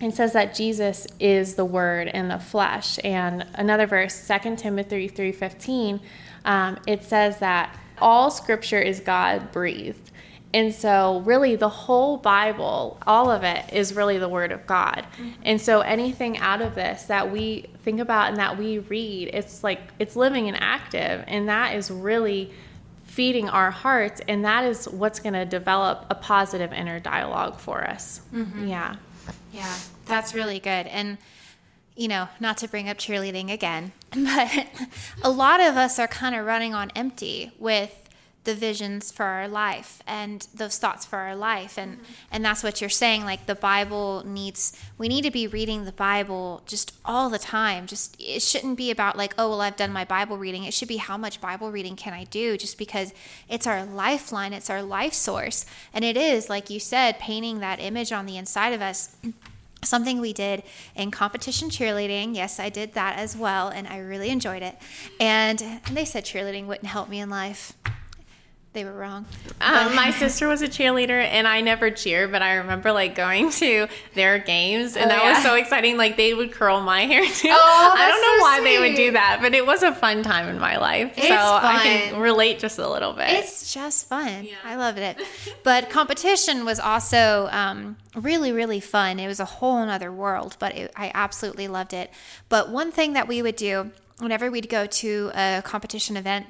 it 0.02 0.14
says 0.14 0.34
that 0.34 0.54
Jesus 0.54 1.08
is 1.20 1.56
the 1.56 1.66
Word 1.66 2.08
in 2.10 2.28
the 2.28 2.40
flesh. 2.40 3.00
And 3.04 3.46
another 3.54 3.88
verse, 3.88 4.28
2 4.28 4.56
Timothy 4.56 5.10
3.15, 5.10 6.00
um, 6.45 6.78
it 6.88 7.04
says 7.04 7.40
that 7.40 7.78
all 8.00 8.31
Scripture 8.31 8.81
is 8.81 9.00
God 9.00 9.51
breathed. 9.51 10.12
And 10.54 10.74
so, 10.74 11.22
really, 11.25 11.56
the 11.56 11.69
whole 11.69 12.18
Bible, 12.18 13.00
all 13.07 13.31
of 13.31 13.44
it, 13.44 13.74
is 13.74 13.95
really 13.95 14.19
the 14.19 14.30
Word 14.30 14.51
of 14.51 14.68
God. 14.68 15.04
Mm-hmm. 15.18 15.30
And 15.44 15.60
so, 15.60 15.81
anything 15.81 16.38
out 16.38 16.62
of 16.62 16.75
this 16.75 17.04
that 17.04 17.31
we 17.31 17.66
think 17.84 18.00
about 18.00 18.30
and 18.30 18.38
that 18.38 18.57
we 18.60 18.78
read, 18.78 19.31
it's 19.34 19.63
like 19.63 19.80
it's 19.98 20.16
living 20.16 20.48
and 20.48 20.57
active. 20.60 21.24
And 21.28 21.50
that 21.50 21.75
is 21.75 21.90
really 21.90 22.51
feeding 23.06 23.50
our 23.50 23.72
hearts. 23.72 24.22
And 24.28 24.46
that 24.46 24.66
is 24.66 24.88
what's 24.88 25.19
going 25.19 25.34
to 25.34 25.46
develop 25.46 26.06
a 26.12 26.16
positive 26.16 26.72
inner 26.72 27.00
dialogue 27.00 27.60
for 27.60 27.84
us. 27.84 28.22
Mm-hmm. 28.31 28.68
Yeah. 28.68 28.96
Yeah, 29.51 29.75
that's 30.06 30.34
really 30.34 30.60
good. 30.60 30.88
And, 30.88 31.18
you 31.96 32.07
know, 32.07 32.28
not 32.39 32.57
to 32.57 32.68
bring 32.68 32.89
up 32.89 32.98
cheerleading 32.98 33.51
again, 33.51 33.92
but 34.15 34.68
a 35.24 35.30
lot 35.30 35.60
of 35.60 35.77
us 35.77 36.00
are 36.00 36.07
kind 36.07 36.36
of 36.36 36.45
running 36.45 36.74
on 36.74 36.92
empty 36.95 37.51
with 37.60 38.04
the 38.44 38.54
visions 38.54 39.10
for 39.12 39.24
our 39.24 39.48
life 39.48 40.01
and 40.06 40.48
those 40.54 40.77
thoughts 40.77 41.06
for 41.06 41.18
our 41.18 41.36
life. 41.36 41.77
And 41.77 41.94
mm-hmm. 41.94 42.13
and 42.31 42.44
that's 42.44 42.63
what 42.63 42.81
you're 42.81 42.89
saying 42.89 43.24
like 43.24 43.45
the 43.45 43.56
bible 43.56 44.24
needs 44.25 44.77
we 44.98 45.07
need 45.07 45.24
to 45.24 45.31
be 45.31 45.48
reading 45.48 45.86
the 45.86 45.92
bible 45.94 46.62
just 46.65 46.94
all 47.06 47.30
the 47.30 47.39
time. 47.39 47.88
Just 47.88 48.15
it 48.19 48.42
shouldn't 48.42 48.77
be 48.77 48.92
about 48.92 49.18
like 49.18 49.33
oh 49.38 49.50
well 49.50 49.62
i've 49.62 49.77
done 49.77 49.94
my 49.94 50.04
bible 50.04 50.38
reading. 50.38 50.65
It 50.65 50.74
should 50.74 50.88
be 50.88 50.98
how 50.98 51.18
much 51.18 51.39
bible 51.39 51.71
reading 51.71 51.95
can 51.95 52.13
i 52.13 52.25
do? 52.25 52.57
Just 52.57 52.77
because 52.77 53.13
it's 53.48 53.68
our 53.68 53.86
lifeline 53.86 54.54
it's 54.54 54.69
our 54.69 54.83
life 54.83 55.13
source. 55.13 55.65
And 55.94 56.04
it 56.04 56.18
is 56.18 56.50
like 56.50 56.69
you 56.69 56.80
said 56.80 57.19
painting 57.19 57.60
that 57.60 57.80
image 57.80 58.12
on 58.12 58.25
the 58.25 58.38
inside 58.38 58.74
of 58.74 58.81
us 58.81 59.15
something 59.84 60.20
we 60.20 60.34
did 60.34 60.64
in 60.96 61.12
competition 61.12 61.70
cheerleading. 61.70 62.36
Yes, 62.36 62.60
I 62.60 62.70
did 62.70 62.94
that 62.94 63.18
as 63.18 63.36
well, 63.36 63.70
and 63.70 63.88
I 63.88 64.00
really 64.00 64.30
enjoyed 64.30 64.64
it. 64.64 64.78
And, 65.20 65.82
they 65.92 66.06
said 66.06 66.26
cheerleading 66.26 66.66
wouldn't 66.66 66.88
help 66.88 67.10
me 67.10 67.20
in 67.20 67.30
life 67.30 67.74
they 68.74 68.84
were 68.86 68.94
wrong. 68.94 69.25
Um, 69.62 69.96
my 69.96 70.12
sister 70.12 70.48
was 70.48 70.62
a 70.63 70.68
cheerleader, 70.68 71.24
and 71.24 71.48
I 71.48 71.62
never 71.62 71.92
cheered, 71.92 72.32
but 72.32 72.42
I 72.42 72.56
remember 72.56 72.92
like 72.92 73.15
going 73.15 73.51
to 73.51 73.88
their 74.15 74.39
games, 74.39 74.98
and 74.98 75.06
oh, 75.06 75.10
that 75.10 75.24
yeah. 75.24 75.34
was 75.34 75.44
so 75.44 75.56
exciting. 75.56 75.96
Like 75.96 76.18
they 76.18 76.34
would 76.34 76.51
curl 76.51 76.82
my 76.82 77.01
hair 77.06 77.24
too. 77.24 77.50
Oh, 77.51 77.94
I 77.96 78.08
don't 78.08 78.22
know 78.22 78.38
so 78.38 78.42
why 78.42 78.60
sweet. 78.60 78.65
they 78.65 78.80
would 78.80 78.96
do 78.96 79.12
that, 79.12 79.39
but 79.42 79.53
it 79.53 79.65
was 79.65 79.84
a 79.84 79.94
fun 79.94 80.24
time 80.24 80.50
in 80.50 80.60
my 80.60 80.77
life. 80.77 81.13
It's 81.15 81.27
so 81.27 81.36
fun. 81.36 81.75
I 81.75 81.84
can 81.84 82.20
relate 82.20 82.60
just 82.60 82.80
a 82.80 82.89
little 82.89 83.13
bit. 83.13 83.30
It's 83.30 83.74
just 83.74 84.08
fun. 84.08 84.44
Yeah. 84.44 84.56
I 84.63 84.75
loved 84.75 84.98
it. 84.98 85.22
But 85.63 85.89
competition 85.89 86.65
was 86.65 86.80
also 86.80 87.48
um, 87.51 87.96
really, 88.15 88.51
really 88.51 88.80
fun. 88.80 89.20
It 89.20 89.27
was 89.27 89.39
a 89.39 89.46
whole 89.46 89.77
other 89.77 90.12
world, 90.12 90.58
but 90.60 90.75
it, 90.75 90.92
I 90.96 91.12
absolutely 91.13 91.68
loved 91.68 91.94
it. 91.94 92.12
But 92.50 92.70
one 92.70 92.92
thing 92.92 93.13
that 93.13 93.27
we 93.27 93.42
would 93.42 93.56
do 93.56 93.92
whenever 94.20 94.50
we'd 94.50 94.70
go 94.70 94.86
to 94.86 95.32
a 95.36 95.62
competition 95.63 96.18
event 96.18 96.48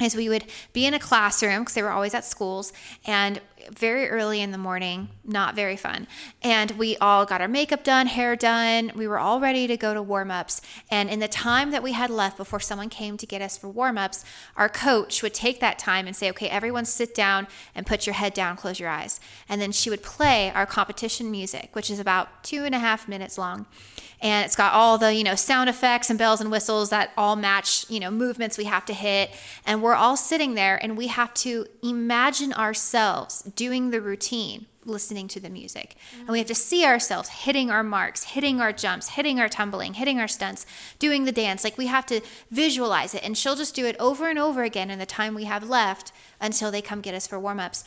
is 0.00 0.14
we 0.14 0.28
would 0.28 0.44
be 0.72 0.86
in 0.86 0.94
a 0.94 0.98
classroom 0.98 1.60
because 1.60 1.74
they 1.74 1.82
were 1.82 1.90
always 1.90 2.14
at 2.14 2.24
schools 2.24 2.72
and 3.06 3.40
very 3.70 4.08
early 4.08 4.40
in 4.40 4.50
the 4.50 4.58
morning, 4.58 5.08
not 5.24 5.54
very 5.54 5.76
fun. 5.76 6.06
And 6.42 6.70
we 6.72 6.96
all 6.98 7.26
got 7.26 7.40
our 7.40 7.48
makeup 7.48 7.84
done, 7.84 8.06
hair 8.06 8.36
done. 8.36 8.92
We 8.94 9.06
were 9.06 9.18
all 9.18 9.40
ready 9.40 9.66
to 9.66 9.76
go 9.76 9.94
to 9.94 10.02
warm 10.02 10.30
ups. 10.30 10.60
And 10.90 11.08
in 11.10 11.20
the 11.20 11.28
time 11.28 11.70
that 11.70 11.82
we 11.82 11.92
had 11.92 12.10
left 12.10 12.36
before 12.36 12.60
someone 12.60 12.88
came 12.88 13.16
to 13.16 13.26
get 13.26 13.42
us 13.42 13.58
for 13.58 13.68
warm 13.68 13.98
ups, 13.98 14.24
our 14.56 14.68
coach 14.68 15.22
would 15.22 15.34
take 15.34 15.60
that 15.60 15.78
time 15.78 16.06
and 16.06 16.16
say, 16.16 16.30
okay, 16.30 16.48
everyone 16.48 16.84
sit 16.84 17.14
down 17.14 17.46
and 17.74 17.86
put 17.86 18.06
your 18.06 18.14
head 18.14 18.34
down, 18.34 18.56
close 18.56 18.80
your 18.80 18.88
eyes. 18.88 19.20
And 19.48 19.60
then 19.60 19.72
she 19.72 19.90
would 19.90 20.02
play 20.02 20.50
our 20.50 20.66
competition 20.66 21.30
music, 21.30 21.70
which 21.72 21.90
is 21.90 21.98
about 21.98 22.44
two 22.44 22.64
and 22.64 22.74
a 22.74 22.78
half 22.78 23.08
minutes 23.08 23.38
long 23.38 23.66
and 24.22 24.44
it's 24.44 24.56
got 24.56 24.72
all 24.72 24.98
the 24.98 25.14
you 25.14 25.24
know 25.24 25.34
sound 25.34 25.68
effects 25.68 26.10
and 26.10 26.18
bells 26.18 26.40
and 26.40 26.50
whistles 26.50 26.90
that 26.90 27.10
all 27.16 27.36
match 27.36 27.88
you 27.88 28.00
know 28.00 28.10
movements 28.10 28.58
we 28.58 28.64
have 28.64 28.84
to 28.84 28.92
hit 28.92 29.30
and 29.66 29.82
we're 29.82 29.94
all 29.94 30.16
sitting 30.16 30.54
there 30.54 30.76
and 30.82 30.96
we 30.96 31.06
have 31.06 31.32
to 31.34 31.66
imagine 31.82 32.52
ourselves 32.52 33.49
doing 33.56 33.90
the 33.90 34.00
routine 34.00 34.66
listening 34.84 35.28
to 35.28 35.40
the 35.40 35.50
music. 35.50 35.96
And 36.18 36.28
we 36.28 36.38
have 36.38 36.46
to 36.48 36.54
see 36.54 36.84
ourselves 36.84 37.28
hitting 37.28 37.70
our 37.70 37.82
marks, 37.82 38.24
hitting 38.24 38.60
our 38.60 38.72
jumps, 38.72 39.10
hitting 39.10 39.38
our 39.38 39.48
tumbling, 39.48 39.94
hitting 39.94 40.18
our 40.18 40.28
stunts, 40.28 40.66
doing 40.98 41.24
the 41.24 41.32
dance. 41.32 41.64
Like 41.64 41.78
we 41.78 41.86
have 41.86 42.06
to 42.06 42.20
visualize 42.50 43.14
it. 43.14 43.22
And 43.22 43.36
she'll 43.36 43.56
just 43.56 43.74
do 43.74 43.86
it 43.86 43.96
over 43.98 44.28
and 44.28 44.38
over 44.38 44.62
again 44.62 44.90
in 44.90 44.98
the 44.98 45.06
time 45.06 45.34
we 45.34 45.44
have 45.44 45.68
left 45.68 46.12
until 46.40 46.70
they 46.70 46.82
come 46.82 47.00
get 47.00 47.14
us 47.14 47.26
for 47.26 47.38
warm 47.38 47.60
ups. 47.60 47.84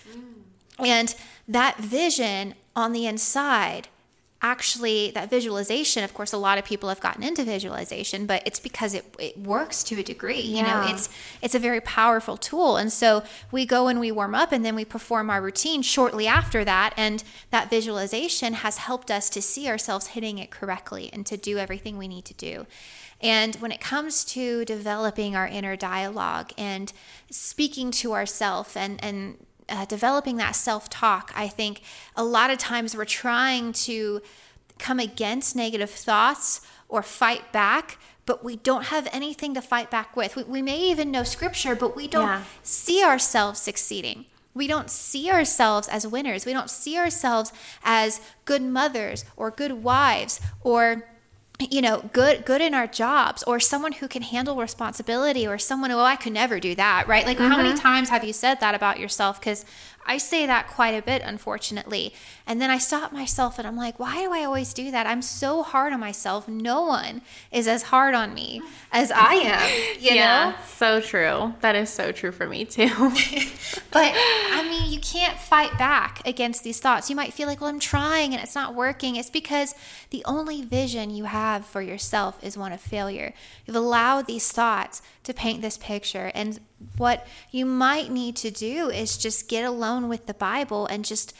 Mm. 0.80 0.88
And 0.88 1.16
that 1.48 1.78
vision 1.78 2.56
on 2.76 2.94
the 2.94 3.06
inside 3.06 3.88
actually 4.44 5.10
that 5.12 5.30
visualization 5.30 6.04
of 6.04 6.14
course 6.14 6.34
a 6.34 6.38
lot 6.38 6.58
of 6.58 6.66
people 6.66 6.90
have 6.90 7.00
gotten 7.00 7.24
into 7.24 7.44
visualization 7.44 8.26
but 8.26 8.44
it's 8.46 8.60
because 8.60 8.94
it, 8.94 9.06
it 9.18 9.38
works 9.40 9.84
to 9.84 10.00
a 10.00 10.04
degree 10.04 10.42
yeah. 10.42 10.58
you 10.58 10.64
know 10.64 10.94
it's 10.94 11.10
it's 11.42 11.56
a 11.56 11.60
very 11.60 11.82
powerful 11.82 12.38
tool. 12.38 12.78
And 12.78 12.92
so 12.92 13.24
we 13.52 13.66
go 13.66 13.88
and 13.88 14.00
we 14.00 14.12
warm 14.12 14.36
up 14.36 14.52
and 14.52 14.64
then 14.64 14.76
we 14.76 14.86
perform 14.86 15.30
our 15.30 15.42
routine 15.42 15.82
shortly 15.82 16.28
after 16.28 16.64
that. 16.66 16.94
And 16.98 17.24
that 17.50 17.70
visualization 17.70 18.54
has 18.54 18.78
helped 18.78 19.10
us 19.10 19.30
to 19.32 19.42
see 19.42 19.68
ourselves 19.68 20.08
hitting 20.08 20.38
it 20.38 20.52
correctly 20.52 21.10
and 21.14 21.26
to 21.26 21.38
do 21.38 21.58
everything 21.58 21.98
we 21.98 22.08
need 22.08 22.26
to 22.26 22.34
do. 22.34 22.66
And 23.22 23.56
when 23.56 23.72
it 23.72 23.80
comes 23.80 24.26
to 24.26 24.66
developing 24.66 25.36
our 25.36 25.48
inner 25.48 25.78
dialogue 25.78 26.52
and 26.58 26.92
speaking 27.30 27.92
to 27.92 28.14
ourselves 28.14 28.76
and 28.76 29.02
and 29.04 29.38
uh, 29.70 29.86
developing 29.86 30.38
that 30.38 30.56
self 30.56 30.90
talk, 30.90 31.32
I 31.36 31.48
think 31.48 31.82
a 32.16 32.24
lot 32.24 32.50
of 32.50 32.58
times 32.58 32.96
we're 32.96 33.06
trying 33.06 33.74
to 33.74 34.22
come 34.80 35.00
against 35.00 35.56
negative 35.56 35.90
thoughts 35.90 36.62
or 36.90 37.04
fight 37.04 37.52
back, 37.52 37.98
but 38.26 38.44
we 38.44 38.56
don't 38.58 38.86
have 38.86 39.08
anything 39.12 39.54
to 39.54 39.62
fight 39.62 39.90
back 39.90 40.16
with. 40.16 40.36
We, 40.36 40.44
we 40.44 40.62
may 40.62 40.80
even 40.90 41.12
know 41.12 41.24
scripture, 41.24 41.76
but 41.76 41.96
we 41.96 42.08
don't 42.08 42.28
yeah. 42.28 42.44
see 42.64 43.04
ourselves 43.04 43.60
succeeding. 43.60 44.26
We 44.54 44.68
don't 44.68 44.90
see 44.90 45.32
ourselves 45.32 45.88
as 45.88 46.06
winners. 46.06 46.46
We 46.46 46.54
don't 46.54 46.70
see 46.70 46.98
ourselves 46.98 47.52
as 47.84 48.22
good 48.46 48.62
mothers 48.62 49.26
or 49.36 49.50
good 49.50 49.84
wives 49.84 50.40
or 50.62 51.08
you 51.72 51.82
know 51.82 52.10
good 52.14 52.46
good 52.46 52.62
in 52.62 52.74
our 52.74 52.88
jobs 52.88 53.44
or 53.44 53.60
someone 53.60 53.92
who 53.94 54.08
can 54.08 54.22
handle 54.22 54.56
responsibility 54.56 55.48
or 55.48 55.58
someone 55.58 55.92
oh 55.92 56.00
i 56.00 56.16
could 56.16 56.34
never 56.34 56.60
do 56.60 56.76
that 56.76 57.08
right 57.08 57.26
like 57.26 57.38
mm-hmm. 57.38 57.50
how 57.50 57.58
many 57.58 57.70
mm-hmm. 57.70 57.80
times 57.80 58.10
have 58.10 58.24
you 58.24 58.34
said 58.34 58.60
that 58.60 58.76
about 58.76 59.00
yourself 59.00 59.40
because 59.40 59.66
I 60.06 60.18
say 60.18 60.46
that 60.46 60.68
quite 60.68 60.94
a 60.94 61.02
bit, 61.02 61.22
unfortunately. 61.24 62.14
And 62.46 62.62
then 62.62 62.70
I 62.70 62.78
stop 62.78 63.12
myself 63.12 63.58
and 63.58 63.68
I'm 63.68 63.78
like, 63.78 64.00
why 64.00 64.22
do 64.24 64.34
I 64.34 64.44
always 64.44 64.74
do 64.74 64.92
that? 64.92 65.08
I'm 65.08 65.22
so 65.22 65.64
hard 65.64 65.94
on 65.94 66.00
myself. 66.00 66.48
No 66.48 66.82
one 66.84 67.22
is 67.52 67.68
as 67.68 67.84
hard 67.84 68.16
on 68.16 68.34
me 68.34 68.62
as 68.92 69.12
I 69.12 69.34
am, 69.36 69.96
you 70.00 70.16
yeah, 70.16 70.50
know? 70.52 70.56
So 70.68 71.02
true. 71.02 71.54
That 71.62 71.76
is 71.76 71.90
so 71.90 72.12
true 72.12 72.32
for 72.32 72.48
me 72.48 72.66
too. 72.66 72.88
but 73.92 74.14
I 74.16 74.66
mean, 74.70 74.92
you 74.92 75.00
can't 75.00 75.38
fight 75.38 75.78
back 75.78 76.22
against 76.28 76.64
these 76.64 76.80
thoughts. 76.80 77.10
You 77.10 77.16
might 77.16 77.34
feel 77.34 77.48
like, 77.48 77.62
well, 77.62 77.70
I'm 77.70 77.80
trying 77.80 78.34
and 78.34 78.44
it's 78.44 78.56
not 78.56 78.76
working. 78.76 79.16
It's 79.16 79.30
because 79.30 79.74
the 80.10 80.24
only 80.26 80.62
vision 80.62 81.10
you 81.10 81.26
have 81.26 81.66
for 81.66 81.82
yourself 81.82 82.44
is 82.44 82.58
one 82.58 82.74
of 82.74 82.82
failure. 82.82 83.34
You've 83.66 83.76
allowed 83.76 84.28
these 84.28 84.52
thoughts 84.52 85.02
to 85.24 85.34
paint 85.34 85.62
this 85.62 85.78
picture. 85.78 86.32
And 86.36 86.60
what 86.98 87.26
you 87.52 87.66
might 87.66 88.12
need 88.12 88.36
to 88.38 88.52
do 88.52 88.90
is 88.90 89.18
just 89.18 89.48
get 89.48 89.66
alone 89.66 90.10
with 90.10 90.26
the 90.26 90.34
Bible 90.34 90.86
and 90.88 91.06
just 91.06 91.34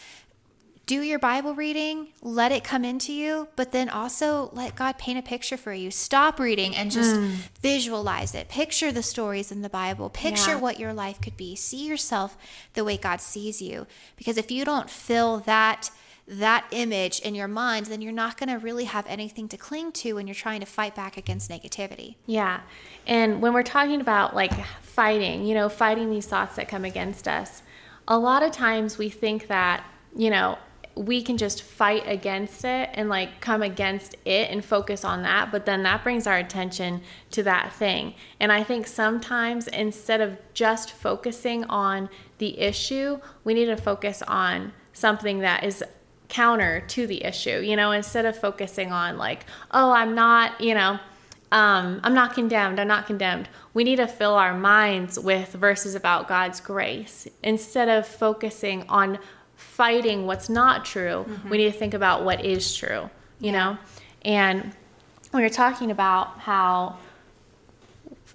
do 0.86 1.02
your 1.02 1.20
Bible 1.20 1.56
reading, 1.56 2.10
let 2.22 2.52
it 2.52 2.64
come 2.64 2.84
into 2.84 3.14
you, 3.14 3.48
but 3.56 3.72
then 3.72 3.88
also 3.88 4.50
let 4.52 4.76
God 4.76 4.98
paint 4.98 5.18
a 5.18 5.22
picture 5.22 5.56
for 5.56 5.72
you. 5.72 5.90
Stop 5.90 6.40
reading 6.40 6.76
and 6.76 6.92
just 6.92 7.16
mm. 7.16 7.32
visualize 7.62 8.36
it. 8.36 8.50
Picture 8.50 8.92
the 8.92 9.04
stories 9.04 9.50
in 9.52 9.62
the 9.62 9.70
Bible. 9.70 10.10
Picture 10.10 10.52
yeah. 10.52 10.60
what 10.60 10.80
your 10.80 10.94
life 10.94 11.22
could 11.22 11.38
be. 11.38 11.56
See 11.56 11.88
yourself 11.88 12.38
the 12.74 12.84
way 12.84 12.98
God 12.98 13.22
sees 13.22 13.62
you. 13.62 13.88
Because 14.18 14.38
if 14.38 14.52
you 14.52 14.66
don't 14.66 14.90
fill 14.90 15.40
that 15.42 15.90
that 16.28 16.66
image 16.72 17.20
in 17.20 17.36
your 17.36 17.48
mind, 17.48 17.88
then 17.88 18.02
you're 18.02 18.14
not 18.14 18.38
going 18.38 18.50
to 18.50 18.56
really 18.56 18.86
have 18.86 19.06
anything 19.08 19.48
to 19.50 19.58
cling 19.58 19.92
to 19.92 20.14
when 20.14 20.28
you're 20.28 20.34
trying 20.34 20.62
to 20.62 20.66
fight 20.66 20.96
back 20.96 21.18
against 21.18 21.50
negativity. 21.50 22.16
Yeah. 22.26 22.62
And 23.06 23.42
when 23.42 23.54
we're 23.54 23.64
talking 23.64 24.00
about 24.00 24.34
like 24.34 24.54
fighting, 24.82 25.46
you 25.46 25.54
know, 25.54 25.68
fighting 25.68 26.10
these 26.10 26.26
thoughts 26.26 26.56
that 26.56 26.68
come 26.70 26.86
against 26.86 27.28
us, 27.28 27.62
a 28.08 28.18
lot 28.18 28.44
of 28.44 28.52
times 28.52 28.98
we 28.98 29.10
think 29.10 29.48
that, 29.48 29.84
you 30.16 30.30
know, 30.30 30.58
we 30.96 31.24
can 31.24 31.38
just 31.38 31.64
fight 31.64 32.04
against 32.06 32.64
it 32.64 32.90
and 32.94 33.10
like 33.10 33.42
come 33.42 33.64
against 33.64 34.16
it 34.26 34.50
and 34.52 34.64
focus 34.64 35.04
on 35.04 35.24
that, 35.24 35.52
but 35.52 35.66
then 35.66 35.84
that 35.84 36.04
brings 36.04 36.28
our 36.28 36.38
attention 36.38 37.02
to 37.32 37.42
that 37.44 37.74
thing. 37.74 38.14
And 38.40 38.52
I 38.52 38.64
think 38.64 38.86
sometimes 38.86 39.68
instead 39.68 40.22
of 40.22 40.38
just 40.54 40.92
focusing 40.92 41.64
on 41.66 42.10
the 42.38 42.60
issue, 42.60 43.20
we 43.44 43.56
need 43.56 43.66
to 43.66 43.78
focus 43.78 44.22
on 44.28 44.74
something 44.94 45.40
that 45.40 45.64
is 45.64 45.84
counter 46.34 46.82
to 46.88 47.06
the 47.06 47.24
issue, 47.24 47.60
you 47.60 47.76
know, 47.76 47.92
instead 47.92 48.26
of 48.26 48.36
focusing 48.36 48.92
on 48.92 49.18
like, 49.18 49.46
oh, 49.70 49.92
I'm 49.92 50.16
not, 50.16 50.60
you 50.60 50.74
know, 50.74 51.00
um, 51.52 52.02
I'm 52.04 52.16
not 52.16 52.34
condemned, 52.34 52.80
I'm 52.80 52.88
not 52.88 53.06
condemned. 53.06 53.48
We 53.76 53.84
need 53.84 53.98
to 53.98 54.08
fill 54.08 54.34
our 54.34 54.58
minds 54.58 55.20
with 55.20 55.54
verses 55.54 55.94
about 55.94 56.28
God's 56.28 56.60
grace 56.60 57.28
instead 57.44 57.88
of 57.88 58.08
focusing 58.08 58.84
on 58.90 59.20
fighting 59.56 60.26
what's 60.26 60.50
not 60.50 60.84
true. 60.84 61.26
Mm-hmm. 61.30 61.50
We 61.50 61.58
need 61.60 61.72
to 61.72 61.78
think 61.78 61.94
about 61.94 62.26
what 62.26 62.44
is 62.44 62.76
true, 62.76 63.12
you 63.40 63.52
yeah. 63.52 63.52
know? 63.52 63.78
And 64.24 64.72
when 65.30 65.42
you're 65.42 65.52
talking 65.52 65.92
about 65.92 66.40
how 66.40 66.98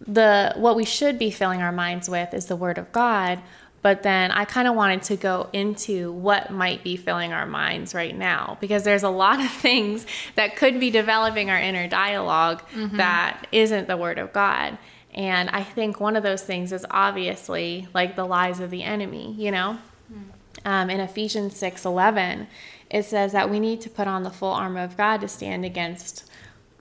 the 0.07 0.53
what 0.57 0.77
we 0.77 0.85
should 0.85 1.19
be 1.19 1.33
filling 1.33 1.61
our 1.61 1.73
minds 1.73 2.09
with 2.09 2.33
is 2.33 2.47
the 2.47 2.55
word 2.55 2.79
of 2.79 2.93
God, 2.93 3.41
but 3.89 4.03
then 4.03 4.31
I 4.33 4.45
kind 4.45 4.69
of 4.69 4.75
wanted 4.75 5.05
to 5.05 5.17
go 5.17 5.49
into 5.51 6.13
what 6.13 6.51
might 6.51 6.85
be 6.85 6.99
filling 6.99 7.33
our 7.33 7.47
minds 7.47 7.95
right 7.95 8.15
now 8.15 8.59
because 8.61 8.85
there's 8.85 9.03
a 9.03 9.09
lot 9.09 9.41
of 9.41 9.51
things 9.63 10.05
that 10.35 10.57
could 10.57 10.79
be 10.79 10.91
developing 10.91 11.49
our 11.49 11.59
inner 11.59 11.89
dialog 11.89 12.59
mm-hmm. 12.75 12.99
that 12.99 13.47
isn't 13.51 13.89
the 13.89 13.97
Word 13.97 14.19
of 14.19 14.31
God. 14.35 14.77
And 15.15 15.49
I 15.49 15.63
think 15.63 16.01
one 16.01 16.17
of 16.17 16.23
those 16.23 16.43
things 16.43 16.71
is 16.71 16.85
obviously 16.91 17.89
like 17.95 18.15
the 18.15 18.27
lies 18.27 18.61
of 18.61 18.69
the 18.69 18.83
enemy, 18.83 19.35
you 19.39 19.51
know? 19.51 19.79
Mm. 20.13 20.25
Um, 20.67 20.91
in 20.91 21.01
Ephesians 21.01 21.57
6 21.57 21.87
11, 21.87 22.47
it 22.91 23.07
says 23.07 23.33
that 23.33 23.49
we 23.49 23.59
need 23.59 23.81
to 23.81 23.89
put 23.89 24.07
on 24.07 24.23
the 24.23 24.31
full 24.31 24.53
armor 24.53 24.83
of 24.83 24.99
God 24.99 25.23
to 25.23 25.29
stand 25.29 25.65
against 25.65 26.31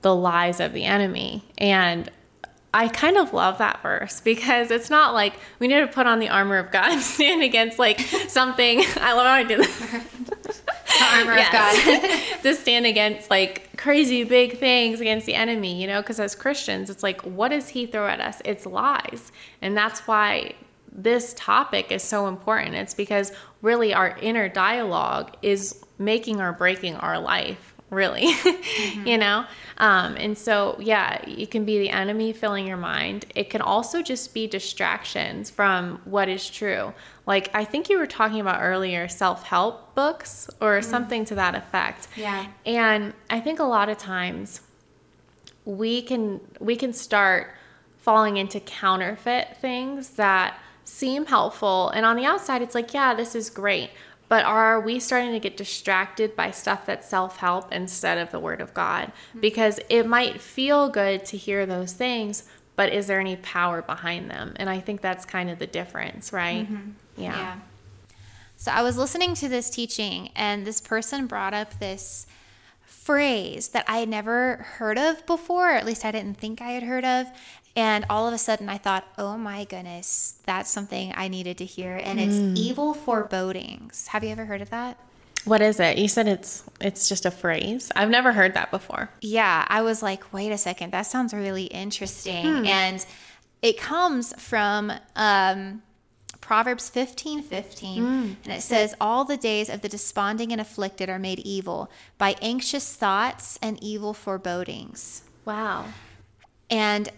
the 0.01 0.13
lies 0.13 0.59
of 0.59 0.73
the 0.73 0.83
enemy. 0.83 1.45
And 1.57 2.11
I 2.73 2.89
kind 2.89 3.17
of 3.17 3.33
love 3.33 3.57
that 3.59 3.81
verse 3.81 4.19
because 4.21 4.71
it's 4.71 4.89
not 4.89 5.13
like 5.13 5.33
we 5.59 5.67
need 5.67 5.79
to 5.79 5.87
put 5.87 6.05
on 6.05 6.19
the 6.19 6.29
armor 6.29 6.57
of 6.57 6.71
God 6.71 6.91
and 6.91 7.01
stand 7.15 7.43
against 7.43 7.79
like 7.79 7.99
something. 7.99 8.83
I 8.97 9.13
love 9.13 9.25
how 9.25 9.33
I 9.33 9.43
did 9.43 9.59
that. 9.59 10.03
armor 11.01 11.35
yes. 11.35 11.47
of 11.47 12.41
God. 12.41 12.41
to 12.43 12.55
stand 12.55 12.85
against 12.85 13.29
like 13.29 13.75
crazy 13.77 14.23
big 14.23 14.57
things 14.57 14.99
against 14.99 15.25
the 15.25 15.33
enemy, 15.33 15.79
you 15.79 15.87
know, 15.87 16.01
because 16.01 16.19
as 16.19 16.35
Christians, 16.35 16.89
it's 16.89 17.03
like, 17.03 17.21
what 17.21 17.49
does 17.49 17.69
he 17.69 17.85
throw 17.85 18.07
at 18.07 18.19
us? 18.19 18.41
It's 18.45 18.65
lies. 18.65 19.31
And 19.61 19.75
that's 19.77 20.01
why 20.01 20.53
this 20.91 21.33
topic 21.37 21.91
is 21.91 22.03
so 22.03 22.27
important. 22.27 22.75
It's 22.75 22.93
because 22.93 23.31
really 23.61 23.93
our 23.93 24.17
inner 24.17 24.49
dialogue 24.49 25.35
is 25.41 25.83
making 25.99 26.41
or 26.41 26.51
breaking 26.53 26.95
our 26.95 27.19
life 27.19 27.75
really 27.89 28.27
mm-hmm. 28.33 29.07
you 29.07 29.17
know? 29.17 29.45
Um, 29.77 30.15
and 30.15 30.37
so 30.37 30.77
yeah 30.79 31.21
it 31.25 31.51
can 31.51 31.65
be 31.65 31.79
the 31.79 31.89
enemy 31.89 32.33
filling 32.33 32.67
your 32.67 32.77
mind. 32.77 33.25
It 33.35 33.49
can 33.49 33.61
also 33.61 34.01
just 34.01 34.33
be 34.33 34.47
distractions 34.47 35.49
from 35.49 36.01
what 36.05 36.29
is 36.29 36.49
true. 36.49 36.93
Like 37.25 37.49
i 37.53 37.63
think 37.63 37.89
you 37.89 37.97
were 37.97 38.07
talking 38.07 38.39
about 38.39 38.61
earlier 38.61 39.07
self-help 39.07 39.95
books 39.95 40.49
or 40.59 40.79
mm-hmm. 40.79 40.89
something 40.89 41.25
to 41.25 41.35
that 41.35 41.55
effect. 41.55 42.07
Yeah. 42.15 42.47
And 42.65 43.13
i 43.29 43.39
think 43.39 43.59
a 43.59 43.65
lot 43.65 43.89
of 43.89 43.97
times 43.97 44.61
we 45.65 46.01
can 46.01 46.41
we 46.59 46.75
can 46.75 46.93
start 46.93 47.53
falling 47.97 48.37
into 48.37 48.59
counterfeit 48.61 49.57
things 49.57 50.11
that 50.11 50.57
seem 50.85 51.25
helpful. 51.25 51.89
And 51.89 52.05
on 52.05 52.15
the 52.15 52.25
outside 52.25 52.61
it's 52.61 52.75
like 52.75 52.93
yeah 52.93 53.13
this 53.13 53.35
is 53.35 53.49
great 53.49 53.91
but 54.29 54.43
are 54.45 54.79
we 54.79 54.99
starting 54.99 55.31
to 55.31 55.39
get 55.39 55.55
distracted 55.57 56.35
by 56.35 56.51
stuff 56.51 56.85
that's 56.85 57.07
self 57.07 57.37
help 57.37 57.71
instead 57.71 58.17
of 58.17 58.31
the 58.31 58.39
Word 58.39 58.61
of 58.61 58.73
God? 58.73 59.11
Mm-hmm. 59.29 59.39
Because 59.39 59.79
it 59.89 60.05
might 60.05 60.41
feel 60.41 60.89
good 60.89 61.25
to 61.25 61.37
hear 61.37 61.65
those 61.65 61.93
things, 61.93 62.43
but 62.75 62.91
is 62.91 63.07
there 63.07 63.19
any 63.19 63.37
power 63.37 63.81
behind 63.81 64.29
them? 64.29 64.53
And 64.57 64.69
I 64.69 64.79
think 64.79 65.01
that's 65.01 65.25
kind 65.25 65.49
of 65.49 65.59
the 65.59 65.67
difference, 65.67 66.33
right? 66.33 66.65
Mm-hmm. 66.65 66.91
Yeah. 67.17 67.37
yeah. 67.37 67.55
So 68.57 68.71
I 68.71 68.81
was 68.81 68.97
listening 68.97 69.33
to 69.35 69.47
this 69.47 69.69
teaching, 69.69 70.29
and 70.35 70.65
this 70.65 70.81
person 70.81 71.27
brought 71.27 71.53
up 71.53 71.79
this 71.79 72.27
phrase 72.81 73.69
that 73.69 73.85
I 73.87 73.99
had 73.99 74.09
never 74.09 74.57
heard 74.77 74.97
of 74.97 75.25
before, 75.25 75.71
or 75.71 75.75
at 75.75 75.85
least 75.85 76.03
I 76.03 76.11
didn't 76.11 76.37
think 76.37 76.61
I 76.61 76.71
had 76.71 76.83
heard 76.83 77.05
of. 77.05 77.27
And 77.77 78.05
all 78.09 78.27
of 78.27 78.33
a 78.33 78.39
sudden, 78.39 78.69
I 78.69 78.79
thought, 78.79 79.05
oh 79.19 79.37
my 79.37 79.63
goodness, 79.63 80.39
that's 80.47 80.67
something 80.69 81.13
I 81.15 81.27
needed 81.27 81.59
to 81.59 81.65
hear. 81.65 81.95
And 81.95 82.19
it's 82.19 82.33
mm. 82.33 82.57
evil 82.57 82.95
forebodings. 82.95 84.07
Have 84.07 84.23
you 84.23 84.31
ever 84.31 84.45
heard 84.45 84.63
of 84.63 84.71
that? 84.71 84.97
What 85.45 85.61
is 85.61 85.79
it? 85.79 85.99
You 85.99 86.07
said 86.07 86.27
it's 86.27 86.63
it's 86.81 87.07
just 87.07 87.25
a 87.25 87.31
phrase. 87.31 87.91
I've 87.95 88.09
never 88.09 88.33
heard 88.33 88.55
that 88.55 88.71
before. 88.71 89.11
Yeah, 89.21 89.63
I 89.69 89.83
was 89.83 90.01
like, 90.01 90.33
wait 90.33 90.51
a 90.51 90.57
second, 90.57 90.91
that 90.91 91.03
sounds 91.03 91.35
really 91.35 91.65
interesting. 91.65 92.43
Hmm. 92.43 92.65
And 92.65 93.05
it 93.61 93.77
comes 93.77 94.33
from 94.41 94.91
um, 95.15 95.83
Proverbs 96.41 96.89
15 96.89 97.43
15. 97.43 98.03
And 98.43 98.53
it 98.53 98.61
says, 98.61 98.95
All 98.99 99.23
the 99.23 99.37
days 99.37 99.69
of 99.69 99.81
the 99.81 99.89
desponding 99.89 100.51
and 100.51 100.59
afflicted 100.59 101.09
are 101.09 101.19
made 101.19 101.39
evil 101.39 101.91
by 102.17 102.35
anxious 102.41 102.95
thoughts 102.95 103.59
and 103.61 103.81
evil 103.83 104.15
forebodings. 104.15 105.21
Wow. 105.45 105.85
And 106.69 107.09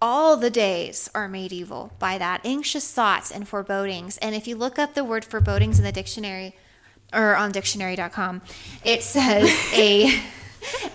all 0.00 0.36
the 0.36 0.50
days 0.50 1.10
are 1.14 1.28
made 1.28 1.52
evil 1.52 1.92
by 1.98 2.18
that 2.18 2.40
anxious 2.44 2.90
thoughts 2.92 3.30
and 3.30 3.46
forebodings. 3.46 4.16
And 4.18 4.34
if 4.34 4.46
you 4.46 4.56
look 4.56 4.78
up 4.78 4.94
the 4.94 5.04
word 5.04 5.24
forebodings 5.24 5.78
in 5.78 5.84
the 5.84 5.92
dictionary 5.92 6.56
or 7.12 7.36
on 7.36 7.52
dictionary.com, 7.52 8.42
it 8.84 9.02
says 9.02 9.50
a 9.74 10.20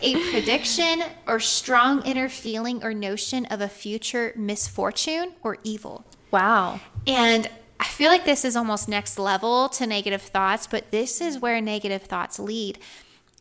a 0.02 0.32
prediction 0.32 1.04
or 1.28 1.40
strong 1.40 2.04
inner 2.04 2.30
feeling 2.30 2.84
or 2.84 2.94
notion 2.94 3.46
of 3.48 3.62
a 3.62 3.68
future 3.68 4.34
misfortune 4.36 5.34
or 5.44 5.58
evil. 5.64 6.06
Wow. 6.32 6.80
And 7.08 7.50
I 7.80 7.86
feel 7.86 8.10
like 8.10 8.26
this 8.26 8.46
is 8.46 8.56
almost 8.56 8.88
next 8.88 9.18
level 9.18 9.70
to 9.70 9.88
negative 9.88 10.22
thoughts, 10.22 10.68
but 10.68 10.92
this 10.92 11.20
is 11.20 11.40
where 11.40 11.60
negative 11.62 12.04
thoughts 12.04 12.40
lead. 12.40 12.80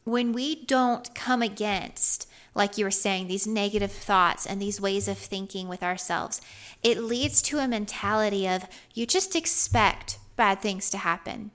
When 0.05 0.33
we 0.33 0.65
don't 0.65 1.15
come 1.15 1.43
against, 1.43 2.29
like 2.55 2.79
you 2.79 2.85
were 2.85 2.91
saying, 2.91 3.27
these 3.27 3.47
negative 3.47 3.93
thoughts 3.93 4.47
and 4.47 4.61
these 4.61 4.81
ways 4.81 5.09
of 5.09 5.19
thinking 5.19 5.69
with 5.69 5.83
ourselves, 5.83 6.41
it 6.83 6.99
leads 6.99 7.43
to 7.43 7.59
a 7.59 7.69
mentality 7.69 8.49
of 8.49 8.67
you 8.93 9.07
just 9.07 9.35
expect 9.35 10.19
bad 10.37 10.61
things 10.61 10.91
to 10.91 10.99
happen. 10.99 11.51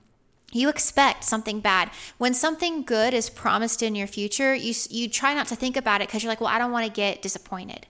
You 0.52 0.68
expect 0.68 1.24
something 1.24 1.60
bad. 1.60 1.90
When 2.18 2.34
something 2.34 2.82
good 2.82 3.14
is 3.14 3.30
promised 3.30 3.82
in 3.82 3.94
your 3.94 4.08
future, 4.08 4.54
you, 4.54 4.74
you 4.90 5.08
try 5.08 5.32
not 5.32 5.46
to 5.48 5.56
think 5.56 5.76
about 5.76 6.00
it 6.00 6.08
because 6.08 6.22
you're 6.22 6.30
like, 6.30 6.40
well, 6.40 6.50
I 6.50 6.58
don't 6.58 6.72
want 6.72 6.86
to 6.86 6.92
get 6.92 7.22
disappointed 7.22 7.86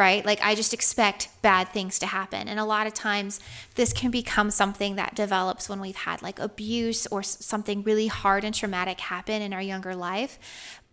right? 0.00 0.24
Like 0.24 0.40
I 0.42 0.54
just 0.54 0.72
expect 0.72 1.28
bad 1.42 1.68
things 1.68 1.98
to 1.98 2.06
happen. 2.06 2.48
And 2.48 2.58
a 2.58 2.64
lot 2.64 2.86
of 2.86 2.94
times 2.94 3.38
this 3.74 3.92
can 3.92 4.10
become 4.10 4.50
something 4.50 4.96
that 4.96 5.14
develops 5.14 5.68
when 5.68 5.78
we've 5.78 5.94
had 5.94 6.22
like 6.22 6.38
abuse 6.38 7.06
or 7.08 7.22
something 7.22 7.82
really 7.82 8.06
hard 8.06 8.42
and 8.42 8.54
traumatic 8.54 8.98
happen 8.98 9.42
in 9.42 9.52
our 9.52 9.60
younger 9.60 9.94
life. 9.94 10.38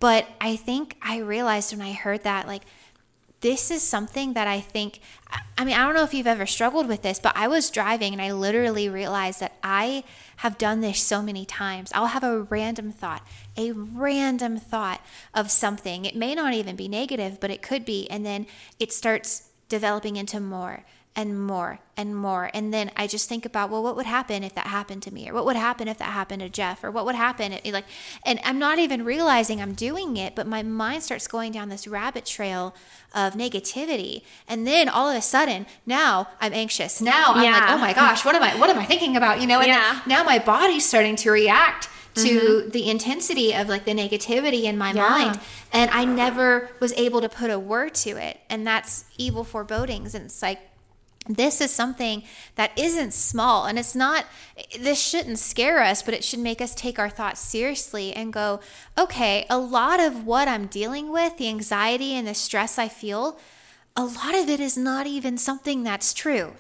But 0.02 0.28
I 0.42 0.58
think 0.58 0.98
I 1.02 1.20
realized 1.20 1.72
when 1.72 1.82
I 1.82 1.94
heard 1.94 2.24
that, 2.24 2.48
like, 2.48 2.64
this 3.42 3.70
is 3.70 3.84
something 3.84 4.34
that 4.34 4.48
I 4.48 4.60
think, 4.60 5.00
I 5.58 5.64
mean, 5.64 5.76
I 5.76 5.86
don't 5.86 5.94
know 5.94 6.04
if 6.04 6.14
you've 6.14 6.28
ever 6.28 6.46
struggled 6.46 6.88
with 6.88 7.04
this, 7.04 7.20
but 7.20 7.36
I 7.36 7.48
was 7.48 7.70
driving 7.70 8.14
and 8.14 8.22
I 8.22 8.32
literally 8.32 8.90
realized 8.90 9.40
that 9.42 9.58
I 9.64 10.04
have 10.38 10.58
done 10.58 10.82
this 10.82 11.00
so 11.00 11.22
many 11.22 11.46
times. 11.46 11.92
I'll 11.94 12.08
have 12.08 12.24
a 12.24 12.42
random 12.42 12.92
thought, 12.92 13.26
a 13.56 13.72
random 13.74 14.58
thought 14.58 15.02
of 15.34 15.52
something. 15.52 16.06
It 16.06 16.16
may 16.16 16.34
not 16.34 16.54
even 16.54 16.76
be 16.76 16.88
negative, 16.88 17.40
but 17.40 17.52
it 17.52 17.62
could 17.62 17.86
be. 17.86 18.10
And 18.10 18.26
then 18.26 18.48
it 18.80 18.92
starts 18.92 19.50
developing 19.70 20.16
into 20.16 20.40
more 20.40 20.84
and 21.18 21.48
more 21.48 21.80
and 21.98 22.16
more. 22.16 22.52
And 22.54 22.72
then 22.72 22.92
I 22.96 23.08
just 23.08 23.28
think 23.28 23.44
about, 23.44 23.72
well, 23.72 23.82
what 23.82 23.96
would 23.96 24.06
happen 24.06 24.44
if 24.44 24.54
that 24.54 24.68
happened 24.68 25.02
to 25.04 25.12
me? 25.12 25.28
Or 25.28 25.34
what 25.34 25.46
would 25.46 25.56
happen 25.56 25.88
if 25.88 25.98
that 25.98 26.12
happened 26.12 26.44
to 26.44 26.50
Jeff? 26.50 26.84
Or 26.84 26.92
what 26.92 27.06
would 27.06 27.16
happen 27.16 27.54
if, 27.54 27.74
like, 27.74 27.86
and 28.24 28.40
I'm 28.46 28.60
not 28.60 28.78
even 28.78 29.04
realizing 29.04 29.60
I'm 29.60 29.74
doing 29.74 30.16
it, 30.16 30.36
but 30.36 30.46
my 30.46 30.62
mind 30.62 31.02
starts 31.02 31.28
going 31.28 31.52
down 31.52 31.70
this 31.70 31.88
rabbit 31.88 32.24
trail 32.24 32.76
of 33.16 33.34
negativity. 33.34 34.22
And 34.48 34.68
then 34.68 34.88
all 34.88 35.10
of 35.10 35.18
a 35.18 35.22
sudden, 35.24 35.66
now 35.88 36.28
I'm 36.40 36.54
anxious. 36.54 37.02
Now 37.02 37.34
I'm 37.34 37.44
Yeah. 37.44 37.52
like, 37.54 37.70
oh 37.72 37.78
my 37.80 37.94
gosh, 37.94 38.24
what 38.24 38.36
am 38.36 38.44
I, 38.44 38.56
what 38.60 38.70
am 38.70 38.78
I 38.78 38.86
thinking 38.86 39.18
about? 39.18 39.42
You 39.42 39.48
know, 39.48 39.58
and 39.58 39.68
Yeah. 39.68 40.02
now 40.06 40.24
my 40.24 40.38
body's 40.38 40.86
starting 40.86 41.16
to 41.18 41.32
react 41.32 41.90
to 42.14 42.22
mm-hmm. 42.22 42.70
the 42.70 42.90
intensity 42.90 43.56
of 43.56 43.70
like 43.70 43.86
the 43.86 43.94
negativity 43.94 44.64
in 44.64 44.78
my 44.78 44.92
Yeah. 44.92 45.08
mind 45.08 45.40
and 45.72 45.92
i 45.92 46.04
never 46.04 46.68
was 46.80 46.92
able 46.94 47.22
to 47.22 47.30
put 47.30 47.52
a 47.52 47.60
word 47.60 47.94
to 47.94 48.18
it 48.18 48.40
and 48.50 48.66
that's 48.66 49.06
evil 49.20 49.44
forebodings 49.44 50.16
and 50.16 50.26
it's 50.26 50.42
like 50.42 50.60
this 51.28 51.62
is 51.62 51.72
something 51.72 52.24
that 52.56 52.78
isn't 52.78 53.14
small 53.14 53.66
and 53.66 53.78
it's 53.78 53.96
not 53.96 54.26
this 54.80 55.00
shouldn't 55.00 55.40
scare 55.40 55.82
us 55.82 56.02
but 56.02 56.14
it 56.14 56.24
should 56.24 56.40
make 56.40 56.62
us 56.62 56.74
take 56.74 56.98
our 56.98 57.10
thoughts 57.10 57.40
seriously 57.40 58.14
and 58.14 58.34
go 58.34 58.60
okay 58.98 59.46
a 59.50 59.58
lot 59.58 60.00
of 60.00 60.26
what 60.26 60.48
i'm 60.48 60.68
dealing 60.68 61.12
with 61.12 61.38
the 61.38 61.48
anxiety 61.48 62.14
and 62.14 62.28
the 62.28 62.34
stress 62.34 62.78
i 62.78 62.88
feel 62.88 63.38
a 63.96 64.06
lot 64.06 64.36
of 64.36 64.50
it 64.50 64.60
is 64.60 64.78
not 64.78 65.08
even 65.08 65.38
something 65.38 65.84
that's 65.84 66.14
true 66.14 66.54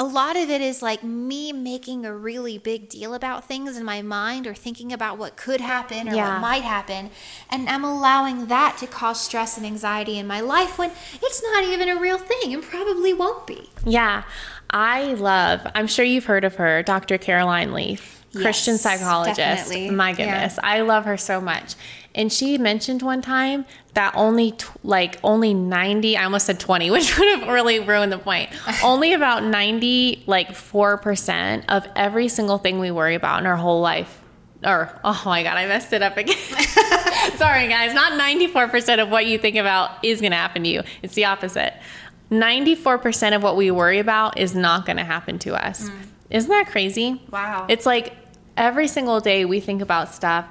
a 0.00 0.04
lot 0.04 0.34
of 0.34 0.48
it 0.48 0.62
is 0.62 0.80
like 0.80 1.04
me 1.04 1.52
making 1.52 2.06
a 2.06 2.14
really 2.14 2.56
big 2.56 2.88
deal 2.88 3.12
about 3.12 3.44
things 3.44 3.76
in 3.76 3.84
my 3.84 4.00
mind 4.00 4.46
or 4.46 4.54
thinking 4.54 4.94
about 4.94 5.18
what 5.18 5.36
could 5.36 5.60
happen 5.60 6.08
or 6.08 6.14
Yeah. 6.14 6.32
what 6.32 6.40
might 6.40 6.62
happen. 6.62 7.10
And 7.50 7.68
I'm 7.68 7.84
allowing 7.84 8.46
that 8.46 8.78
to 8.78 8.86
cause 8.86 9.20
stress 9.20 9.58
and 9.58 9.66
anxiety 9.66 10.16
in 10.18 10.26
my 10.26 10.40
life 10.40 10.78
when 10.78 10.90
it's 11.22 11.42
not 11.42 11.64
even 11.64 11.90
a 11.90 11.96
real 12.00 12.16
thing 12.16 12.54
and 12.54 12.62
probably 12.62 13.12
won't 13.12 13.46
be. 13.46 13.68
Yeah. 13.84 14.22
I 14.70 15.12
love, 15.14 15.66
I'm 15.74 15.86
sure 15.86 16.04
you've 16.06 16.24
heard 16.24 16.44
of 16.44 16.54
her, 16.54 16.82
Dr. 16.82 17.18
Caroline 17.18 17.74
Leaf, 17.74 18.24
Christian 18.34 18.74
Yes, 18.74 18.80
psychologist. 18.82 19.36
definitely. 19.38 19.90
My 19.90 20.10
Yeah. 20.10 20.16
goodness. 20.16 20.58
I 20.62 20.80
love 20.80 21.04
her 21.04 21.18
so 21.18 21.42
much. 21.42 21.74
And 22.14 22.32
she 22.32 22.58
mentioned 22.58 23.02
one 23.02 23.22
time 23.22 23.66
that 23.94 24.12
only 24.16 24.52
tw- 24.52 24.84
like 24.84 25.18
only 25.22 25.54
90, 25.54 26.16
I 26.16 26.24
almost 26.24 26.46
said 26.46 26.58
20, 26.58 26.90
which 26.92 27.18
would 27.18 27.38
have 27.38 27.48
really 27.48 27.80
ruined 27.80 28.12
the 28.12 28.18
point. 28.18 28.50
only 28.84 29.12
about 29.12 29.44
90 29.44 30.24
like 30.26 30.50
4% 30.50 31.64
of 31.68 31.86
every 31.94 32.28
single 32.28 32.58
thing 32.58 32.78
we 32.78 32.90
worry 32.90 33.14
about 33.14 33.40
in 33.40 33.46
our 33.46 33.56
whole 33.56 33.80
life 33.80 34.20
or 34.64 34.98
oh 35.04 35.22
my 35.24 35.42
god, 35.42 35.56
I 35.56 35.66
messed 35.66 35.92
it 35.92 36.02
up 36.02 36.16
again. 36.16 36.36
Sorry 37.36 37.68
guys, 37.68 37.94
not 37.94 38.12
94% 38.20 39.02
of 39.02 39.08
what 39.08 39.26
you 39.26 39.38
think 39.38 39.56
about 39.56 40.04
is 40.04 40.20
going 40.20 40.32
to 40.32 40.36
happen 40.36 40.62
to 40.64 40.68
you. 40.68 40.82
It's 41.02 41.14
the 41.14 41.24
opposite. 41.24 41.74
94% 42.30 43.34
of 43.34 43.42
what 43.42 43.56
we 43.56 43.70
worry 43.70 43.98
about 43.98 44.38
is 44.38 44.54
not 44.54 44.86
going 44.86 44.98
to 44.98 45.04
happen 45.04 45.38
to 45.40 45.54
us. 45.54 45.88
Mm. 45.88 46.06
Isn't 46.30 46.50
that 46.50 46.68
crazy? 46.68 47.22
Wow. 47.30 47.66
It's 47.68 47.86
like 47.86 48.14
every 48.56 48.86
single 48.86 49.20
day 49.20 49.44
we 49.44 49.60
think 49.60 49.82
about 49.82 50.14
stuff, 50.14 50.46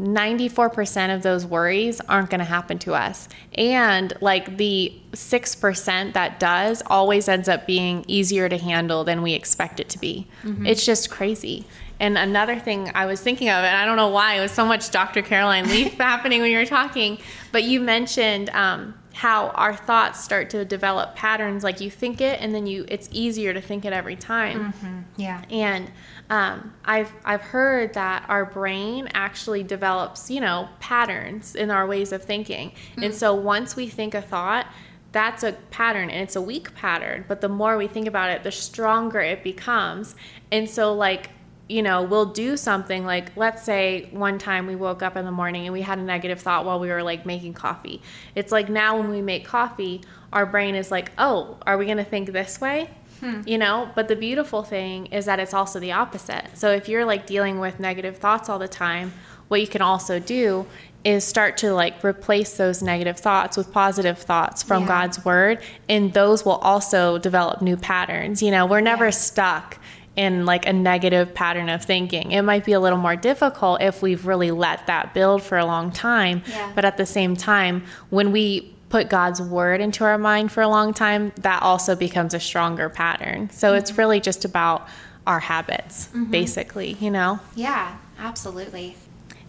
94% 0.00 1.14
of 1.14 1.22
those 1.22 1.46
worries 1.46 2.00
aren't 2.08 2.30
going 2.30 2.40
to 2.40 2.44
happen 2.44 2.78
to 2.80 2.94
us. 2.94 3.28
And 3.54 4.12
like 4.20 4.56
the 4.56 4.92
6% 5.12 6.12
that 6.14 6.40
does 6.40 6.82
always 6.86 7.28
ends 7.28 7.48
up 7.48 7.66
being 7.66 8.04
easier 8.08 8.48
to 8.48 8.58
handle 8.58 9.04
than 9.04 9.22
we 9.22 9.34
expect 9.34 9.78
it 9.78 9.88
to 9.90 9.98
be. 9.98 10.26
It's 10.66 10.84
just 10.84 11.10
crazy. 11.10 11.64
And 12.00 12.18
another 12.18 12.58
thing 12.58 12.90
I 12.94 13.06
was 13.06 13.20
thinking 13.20 13.48
of, 13.48 13.64
and 13.64 13.76
I 13.76 13.84
don't 13.84 13.96
know 13.96 14.08
why, 14.08 14.34
it 14.34 14.40
was 14.40 14.50
so 14.50 14.66
much 14.66 14.90
Dr. 14.90 15.22
Caroline 15.22 15.68
Leaf 15.68 15.92
happening 15.98 16.40
when 16.40 16.50
you 16.50 16.58
were 16.58 16.66
talking, 16.66 17.18
but 17.52 17.62
you 17.62 17.80
mentioned 17.80 18.50
um, 18.50 18.94
how 19.12 19.50
our 19.50 19.74
thoughts 19.76 20.22
start 20.22 20.50
to 20.50 20.64
develop 20.64 21.14
patterns. 21.14 21.62
Like 21.62 21.80
you 21.80 21.88
think 21.88 22.20
it, 22.20 22.40
and 22.40 22.52
then 22.52 22.66
you 22.66 22.84
it's 22.88 23.08
easier 23.12 23.54
to 23.54 23.60
think 23.60 23.84
it 23.84 23.92
every 23.92 24.16
time. 24.16 24.74
Yeah. 25.16 25.44
And 25.50 25.90
um, 26.30 26.72
I've 26.84 27.12
I've 27.24 27.42
heard 27.42 27.94
that 27.94 28.24
our 28.28 28.44
brain 28.44 29.08
actually 29.12 29.62
develops, 29.62 30.30
you 30.30 30.40
know, 30.40 30.68
patterns 30.80 31.54
in 31.54 31.70
our 31.70 31.86
ways 31.86 32.12
of 32.12 32.22
thinking. 32.22 32.72
And 32.96 33.14
so 33.14 33.34
once 33.34 33.76
we 33.76 33.88
think 33.88 34.14
a 34.14 34.22
thought, 34.22 34.66
that's 35.12 35.42
a 35.42 35.52
pattern 35.70 36.10
and 36.10 36.22
it's 36.22 36.36
a 36.36 36.40
weak 36.40 36.74
pattern. 36.74 37.24
But 37.28 37.40
the 37.40 37.48
more 37.48 37.76
we 37.76 37.88
think 37.88 38.08
about 38.08 38.30
it, 38.30 38.42
the 38.42 38.50
stronger 38.50 39.20
it 39.20 39.44
becomes. 39.44 40.14
And 40.50 40.68
so 40.68 40.94
like 40.94 41.30
you 41.66 41.82
know, 41.82 42.02
we'll 42.02 42.26
do 42.26 42.56
something 42.56 43.06
like, 43.06 43.34
let's 43.36 43.62
say 43.62 44.08
one 44.12 44.38
time 44.38 44.66
we 44.66 44.76
woke 44.76 45.02
up 45.02 45.16
in 45.16 45.24
the 45.24 45.30
morning 45.30 45.64
and 45.64 45.72
we 45.72 45.80
had 45.80 45.98
a 45.98 46.02
negative 46.02 46.40
thought 46.40 46.66
while 46.66 46.78
we 46.78 46.88
were 46.88 47.02
like 47.02 47.24
making 47.24 47.54
coffee. 47.54 48.02
It's 48.34 48.52
like 48.52 48.68
now 48.68 48.98
when 48.98 49.08
we 49.08 49.22
make 49.22 49.46
coffee, 49.46 50.02
our 50.30 50.44
brain 50.44 50.74
is 50.74 50.90
like, 50.90 51.10
oh, 51.16 51.56
are 51.66 51.78
we 51.78 51.86
going 51.86 51.96
to 51.96 52.04
think 52.04 52.32
this 52.32 52.60
way? 52.60 52.90
Hmm. 53.24 53.40
You 53.46 53.56
know, 53.56 53.88
but 53.94 54.08
the 54.08 54.16
beautiful 54.16 54.62
thing 54.62 55.06
is 55.06 55.24
that 55.24 55.38
it's 55.40 55.54
also 55.54 55.80
the 55.80 55.92
opposite. 55.92 56.44
So 56.54 56.70
if 56.72 56.88
you're 56.90 57.06
like 57.06 57.26
dealing 57.26 57.58
with 57.58 57.80
negative 57.80 58.18
thoughts 58.18 58.50
all 58.50 58.58
the 58.58 58.68
time, 58.68 59.14
what 59.48 59.62
you 59.62 59.66
can 59.66 59.80
also 59.80 60.18
do 60.18 60.66
is 61.04 61.24
start 61.24 61.56
to 61.58 61.72
like 61.72 62.04
replace 62.04 62.56
those 62.58 62.82
negative 62.82 63.18
thoughts 63.18 63.56
with 63.56 63.72
positive 63.72 64.18
thoughts 64.18 64.62
from 64.62 64.82
Yeah. 64.82 64.88
God's 64.88 65.24
word, 65.24 65.60
and 65.88 66.12
those 66.12 66.44
will 66.44 66.56
also 66.56 67.16
develop 67.18 67.62
new 67.62 67.76
patterns. 67.78 68.42
You 68.42 68.50
know, 68.50 68.66
we're 68.66 68.80
never 68.82 69.06
Yeah. 69.06 69.10
stuck 69.10 69.78
in 70.16 70.44
like 70.46 70.66
a 70.66 70.72
negative 70.72 71.34
pattern 71.34 71.68
of 71.70 71.82
thinking. 71.82 72.32
It 72.32 72.42
might 72.42 72.64
be 72.64 72.72
a 72.72 72.80
little 72.80 72.98
more 72.98 73.16
difficult 73.16 73.80
if 73.82 74.00
we've 74.02 74.26
really 74.26 74.50
let 74.50 74.86
that 74.86 75.12
build 75.14 75.42
for 75.42 75.56
a 75.58 75.64
long 75.66 75.90
time. 75.90 76.42
Yeah. 76.46 76.70
But 76.74 76.84
at 76.84 76.96
the 76.98 77.06
same 77.06 77.36
time, 77.36 77.84
when 78.10 78.32
we 78.32 78.70
put 78.94 79.08
God's 79.08 79.42
word 79.42 79.80
into 79.80 80.04
our 80.04 80.16
mind 80.16 80.52
for 80.52 80.62
a 80.62 80.68
long 80.68 80.94
time, 80.94 81.32
that 81.40 81.60
also 81.64 81.96
becomes 81.96 82.32
a 82.32 82.38
stronger 82.38 82.88
pattern. 82.88 83.50
So 83.50 83.70
Mm-hmm. 83.70 83.78
it's 83.78 83.98
really 83.98 84.20
just 84.20 84.44
about 84.44 84.86
our 85.26 85.40
habits, 85.40 86.10
basically, 86.30 86.92
you 87.00 87.10
know? 87.10 87.40
Yeah, 87.56 87.96
absolutely. 88.20 88.94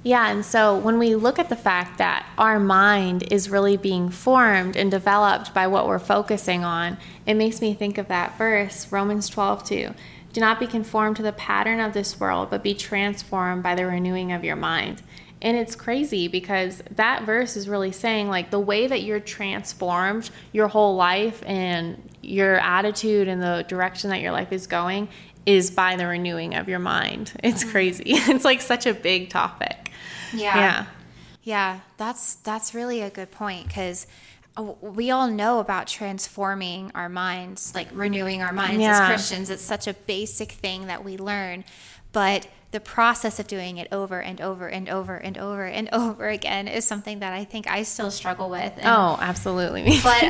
Yeah, 0.02 0.32
and 0.32 0.44
so 0.44 0.76
when 0.76 0.98
we 0.98 1.14
look 1.14 1.38
at 1.38 1.50
the 1.50 1.56
fact 1.56 2.00
that 2.00 2.28
our 2.40 2.60
mind 2.60 3.32
is 3.32 3.48
really 3.48 3.78
being 3.78 4.10
formed 4.10 4.76
and 4.76 4.90
developed 4.90 5.54
by 5.54 5.68
what 5.68 5.88
we're 5.88 6.00
focusing 6.00 6.64
on, 6.64 6.98
it 7.28 7.36
makes 7.36 7.62
me 7.62 7.76
think 7.76 8.00
of 8.00 8.08
that 8.08 8.36
verse, 8.40 8.92
Romans 8.92 9.30
12, 9.30 9.64
2. 9.64 9.94
Do 10.34 10.42
not 10.42 10.60
be 10.60 10.66
conformed 10.66 11.18
to 11.18 11.24
the 11.24 11.32
pattern 11.34 11.80
of 11.80 11.94
this 11.94 12.20
world, 12.20 12.50
but 12.50 12.64
be 12.64 12.74
transformed 12.74 13.62
by 13.62 13.76
the 13.76 13.86
renewing 13.86 14.32
of 14.32 14.44
your 14.44 14.56
mind. 14.56 15.04
And 15.42 15.58
it's 15.58 15.76
crazy 15.76 16.28
because 16.28 16.82
that 16.92 17.24
verse 17.24 17.56
is 17.56 17.70
really 17.70 17.92
saying 17.92 18.30
like 18.30 18.52
the 18.52 18.60
way 18.60 18.88
that 18.88 19.04
you're 19.04 19.20
transformed 19.20 20.30
your 20.54 20.68
whole 20.68 20.96
life 20.96 21.44
and 21.46 22.02
your 22.22 22.56
attitude 22.56 23.28
and 23.28 23.42
the 23.42 23.66
direction 23.68 24.10
that 24.10 24.22
your 24.22 24.32
life 24.32 24.52
is 24.52 24.66
going 24.66 25.08
is 25.46 25.70
by 25.70 25.96
the 25.96 26.08
renewing 26.08 26.56
of 26.56 26.68
your 26.68 26.80
mind. 26.80 27.32
It's 27.44 27.64
mm-hmm. 27.64 27.72
crazy. 27.72 28.04
It's 28.08 28.46
like 28.46 28.62
such 28.62 28.86
a 28.86 28.94
big 28.94 29.30
topic. 29.30 29.92
Yeah. 30.34 30.56
Yeah. 30.56 30.86
Yeah, 31.44 31.80
that's 31.98 32.36
that's 32.36 32.74
really 32.74 33.02
a 33.02 33.12
good 33.12 33.30
point 33.30 33.70
cuz 33.72 34.08
we 34.58 35.12
all 35.12 35.28
know 35.28 35.60
about 35.60 35.88
transforming 35.88 36.92
our 36.96 37.10
minds, 37.10 37.74
like 37.76 37.88
renewing 37.92 38.42
our 38.42 38.54
minds 38.54 38.82
yeah. 38.82 39.02
as 39.02 39.08
Christians. 39.08 39.50
It's 39.50 39.64
such 39.64 39.88
a 39.88 39.94
basic 39.94 40.54
thing 40.54 40.88
that 40.88 41.04
we 41.04 41.18
learn. 41.18 41.66
But 42.12 42.48
the 42.72 42.80
process 42.80 43.40
of 43.40 43.48
doing 43.48 43.78
it 43.78 43.88
over 43.92 44.22
and 44.22 44.42
over 44.42 44.68
and 44.68 44.90
over 44.90 45.16
and 45.16 45.38
over 45.38 45.64
and 45.64 45.90
over 45.94 46.28
again 46.28 46.68
is 46.68 46.86
something 46.86 47.20
that 47.20 47.34
I 47.34 47.44
think 47.44 47.70
I 47.70 47.84
still 47.84 48.12
struggle 48.12 48.50
with. 48.50 48.74
And, 48.78 48.86
oh, 48.86 49.18
absolutely. 49.20 50.00
but 50.04 50.24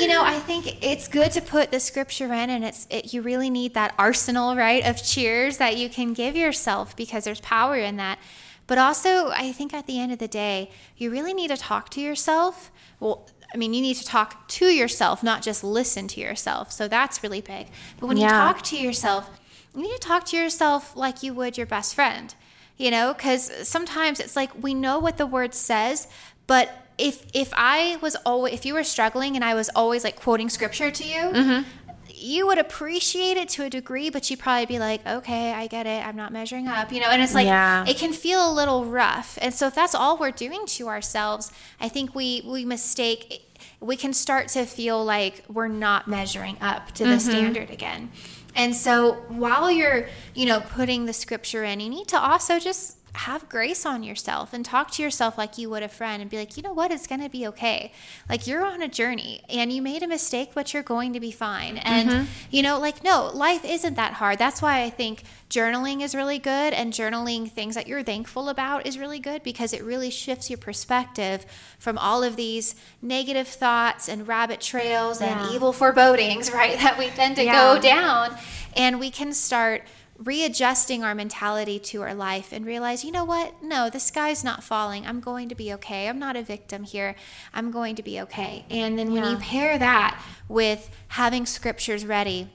you 0.00 0.08
know, 0.08 0.22
I 0.22 0.38
think 0.40 0.84
it's 0.84 1.08
good 1.08 1.32
to 1.32 1.40
put 1.40 1.70
the 1.70 1.80
scripture 1.80 2.26
in, 2.26 2.50
and 2.50 2.64
it's 2.64 2.86
it, 2.90 3.12
you 3.12 3.22
really 3.22 3.50
need 3.50 3.74
that 3.74 3.94
arsenal, 3.98 4.56
right, 4.56 4.86
of 4.86 5.02
cheers 5.02 5.58
that 5.58 5.76
you 5.76 5.88
can 5.88 6.12
give 6.12 6.36
yourself 6.36 6.96
because 6.96 7.24
there's 7.24 7.40
power 7.40 7.76
in 7.76 7.96
that. 7.96 8.18
But 8.66 8.78
also, 8.78 9.28
I 9.28 9.52
think 9.52 9.72
at 9.72 9.86
the 9.86 10.00
end 10.00 10.12
of 10.12 10.18
the 10.18 10.28
day, 10.28 10.70
you 10.96 11.10
really 11.10 11.32
need 11.32 11.48
to 11.48 11.56
talk 11.56 11.88
to 11.90 12.00
yourself. 12.00 12.72
Well, 12.98 13.28
I 13.52 13.56
mean, 13.56 13.74
you 13.74 13.80
need 13.80 13.96
to 13.96 14.04
talk 14.04 14.48
to 14.48 14.66
yourself, 14.66 15.22
not 15.22 15.42
just 15.42 15.62
listen 15.62 16.08
to 16.08 16.20
yourself. 16.20 16.72
So 16.72 16.88
that's 16.88 17.22
really 17.22 17.40
big. 17.40 17.68
But 17.98 18.06
when 18.06 18.16
yeah. 18.16 18.26
you 18.26 18.30
talk 18.30 18.62
to 18.62 18.76
yourself, 18.76 19.30
you 19.74 19.82
need 19.82 19.94
to 19.94 20.00
talk 20.00 20.24
to 20.26 20.36
yourself 20.36 20.96
like 20.96 21.22
you 21.22 21.34
would 21.34 21.56
your 21.56 21.66
best 21.66 21.94
friend, 21.94 22.34
you 22.76 22.90
know, 22.90 23.12
because 23.12 23.68
sometimes 23.68 24.20
it's 24.20 24.36
like 24.36 24.50
we 24.62 24.74
know 24.74 24.98
what 24.98 25.18
the 25.18 25.26
word 25.26 25.54
says, 25.54 26.08
but 26.46 26.70
if 26.98 27.26
if 27.34 27.52
I 27.54 27.96
was 28.00 28.16
always 28.24 28.54
if 28.54 28.64
you 28.64 28.74
were 28.74 28.84
struggling 28.84 29.36
and 29.36 29.44
I 29.44 29.54
was 29.54 29.68
always 29.74 30.02
like 30.02 30.16
quoting 30.16 30.48
scripture 30.48 30.90
to 30.90 31.04
you, 31.04 31.20
mm-hmm. 31.20 31.85
You 32.16 32.46
would 32.46 32.58
appreciate 32.58 33.36
it 33.36 33.48
to 33.50 33.64
a 33.64 33.70
degree, 33.70 34.10
but 34.10 34.30
you'd 34.30 34.38
probably 34.38 34.66
be 34.66 34.78
like, 34.78 35.06
okay, 35.06 35.52
I 35.52 35.66
get 35.66 35.86
it. 35.86 36.04
I'm 36.06 36.16
not 36.16 36.32
measuring 36.32 36.66
up, 36.66 36.90
you 36.92 37.00
know. 37.00 37.10
And 37.10 37.22
it's 37.22 37.34
like 37.34 37.46
yeah. 37.46 37.84
it 37.86 37.98
can 37.98 38.12
feel 38.12 38.50
a 38.50 38.52
little 38.52 38.84
rough. 38.84 39.38
And 39.42 39.52
so 39.52 39.66
if 39.66 39.74
that's 39.74 39.94
all 39.94 40.16
we're 40.16 40.30
doing 40.30 40.64
to 40.66 40.88
ourselves, 40.88 41.52
I 41.80 41.88
think 41.88 42.14
we 42.14 42.42
we 42.46 42.64
mistake. 42.64 43.42
We 43.80 43.96
can 43.96 44.12
start 44.12 44.48
to 44.48 44.64
feel 44.64 45.04
like 45.04 45.44
we're 45.48 45.68
not 45.68 46.08
measuring 46.08 46.56
up 46.60 46.92
to 46.92 47.04
the 47.04 47.10
mm-hmm. 47.10 47.30
standard 47.30 47.70
again. 47.70 48.10
And 48.54 48.74
so 48.74 49.14
while 49.28 49.70
you're, 49.70 50.08
you 50.34 50.46
know, 50.46 50.60
putting 50.60 51.04
the 51.04 51.12
scripture 51.12 51.62
in, 51.62 51.80
you 51.80 51.90
need 51.90 52.08
to 52.08 52.18
also 52.18 52.58
just 52.58 52.96
have 53.16 53.48
grace 53.48 53.86
on 53.86 54.02
yourself 54.02 54.52
and 54.52 54.64
talk 54.64 54.90
to 54.92 55.02
yourself 55.02 55.38
like 55.38 55.58
you 55.58 55.70
would 55.70 55.82
a 55.82 55.88
friend 55.88 56.20
and 56.20 56.30
be 56.30 56.36
like, 56.36 56.56
you 56.56 56.62
know 56.62 56.72
what, 56.72 56.90
it's 56.90 57.06
going 57.06 57.20
to 57.20 57.28
be 57.28 57.46
okay. 57.46 57.92
Like 58.28 58.46
you're 58.46 58.64
on 58.64 58.82
a 58.82 58.88
journey 58.88 59.42
and 59.48 59.72
you 59.72 59.80
made 59.82 60.02
a 60.02 60.06
mistake, 60.06 60.50
but 60.54 60.74
you're 60.74 60.82
going 60.82 61.12
to 61.14 61.20
be 61.20 61.30
fine. 61.30 61.78
And, 61.78 62.08
mm-hmm. 62.08 62.24
you 62.50 62.62
know, 62.62 62.78
like, 62.78 63.02
no, 63.02 63.30
life 63.32 63.64
isn't 63.64 63.94
that 63.94 64.14
hard. 64.14 64.38
That's 64.38 64.60
why 64.60 64.82
I 64.82 64.90
think 64.90 65.22
journaling 65.48 66.02
is 66.02 66.14
really 66.14 66.38
good 66.38 66.72
and 66.72 66.92
journaling 66.92 67.50
things 67.50 67.74
that 67.74 67.86
you're 67.86 68.02
thankful 68.02 68.48
about 68.48 68.86
is 68.86 68.98
really 68.98 69.18
good 69.18 69.42
because 69.42 69.72
it 69.72 69.82
really 69.82 70.10
shifts 70.10 70.50
your 70.50 70.58
perspective 70.58 71.46
from 71.78 71.98
all 71.98 72.22
of 72.22 72.36
these 72.36 72.74
negative 73.00 73.48
thoughts 73.48 74.08
and 74.08 74.28
rabbit 74.28 74.60
trails 74.60 75.20
yeah. 75.20 75.44
and 75.44 75.54
evil 75.54 75.72
forebodings, 75.72 76.50
right, 76.54 76.78
that 76.78 76.98
we 76.98 77.08
tend 77.08 77.36
to 77.36 77.44
yeah. 77.44 77.74
go 77.74 77.80
down. 77.80 78.36
And 78.76 79.00
we 79.00 79.10
can 79.10 79.32
start 79.32 79.82
readjusting 80.18 81.04
our 81.04 81.14
mentality 81.14 81.78
to 81.78 82.02
our 82.02 82.14
life 82.14 82.52
and 82.52 82.64
realize, 82.64 83.04
you 83.04 83.12
know 83.12 83.24
what? 83.24 83.62
No, 83.62 83.90
the 83.90 84.00
sky's 84.00 84.42
not 84.42 84.64
falling. 84.64 85.06
I'm 85.06 85.20
going 85.20 85.48
to 85.48 85.54
be 85.54 85.72
okay. 85.74 86.08
I'm 86.08 86.18
not 86.18 86.36
a 86.36 86.42
victim 86.42 86.84
here. 86.84 87.14
I'm 87.52 87.70
going 87.70 87.96
to 87.96 88.02
be 88.02 88.20
okay. 88.22 88.64
And 88.70 88.98
then 88.98 89.12
when 89.12 89.24
yeah. 89.24 89.30
you 89.32 89.36
pair 89.38 89.78
that 89.78 90.22
with 90.48 90.90
having 91.08 91.46
scriptures 91.46 92.06
ready, 92.06 92.50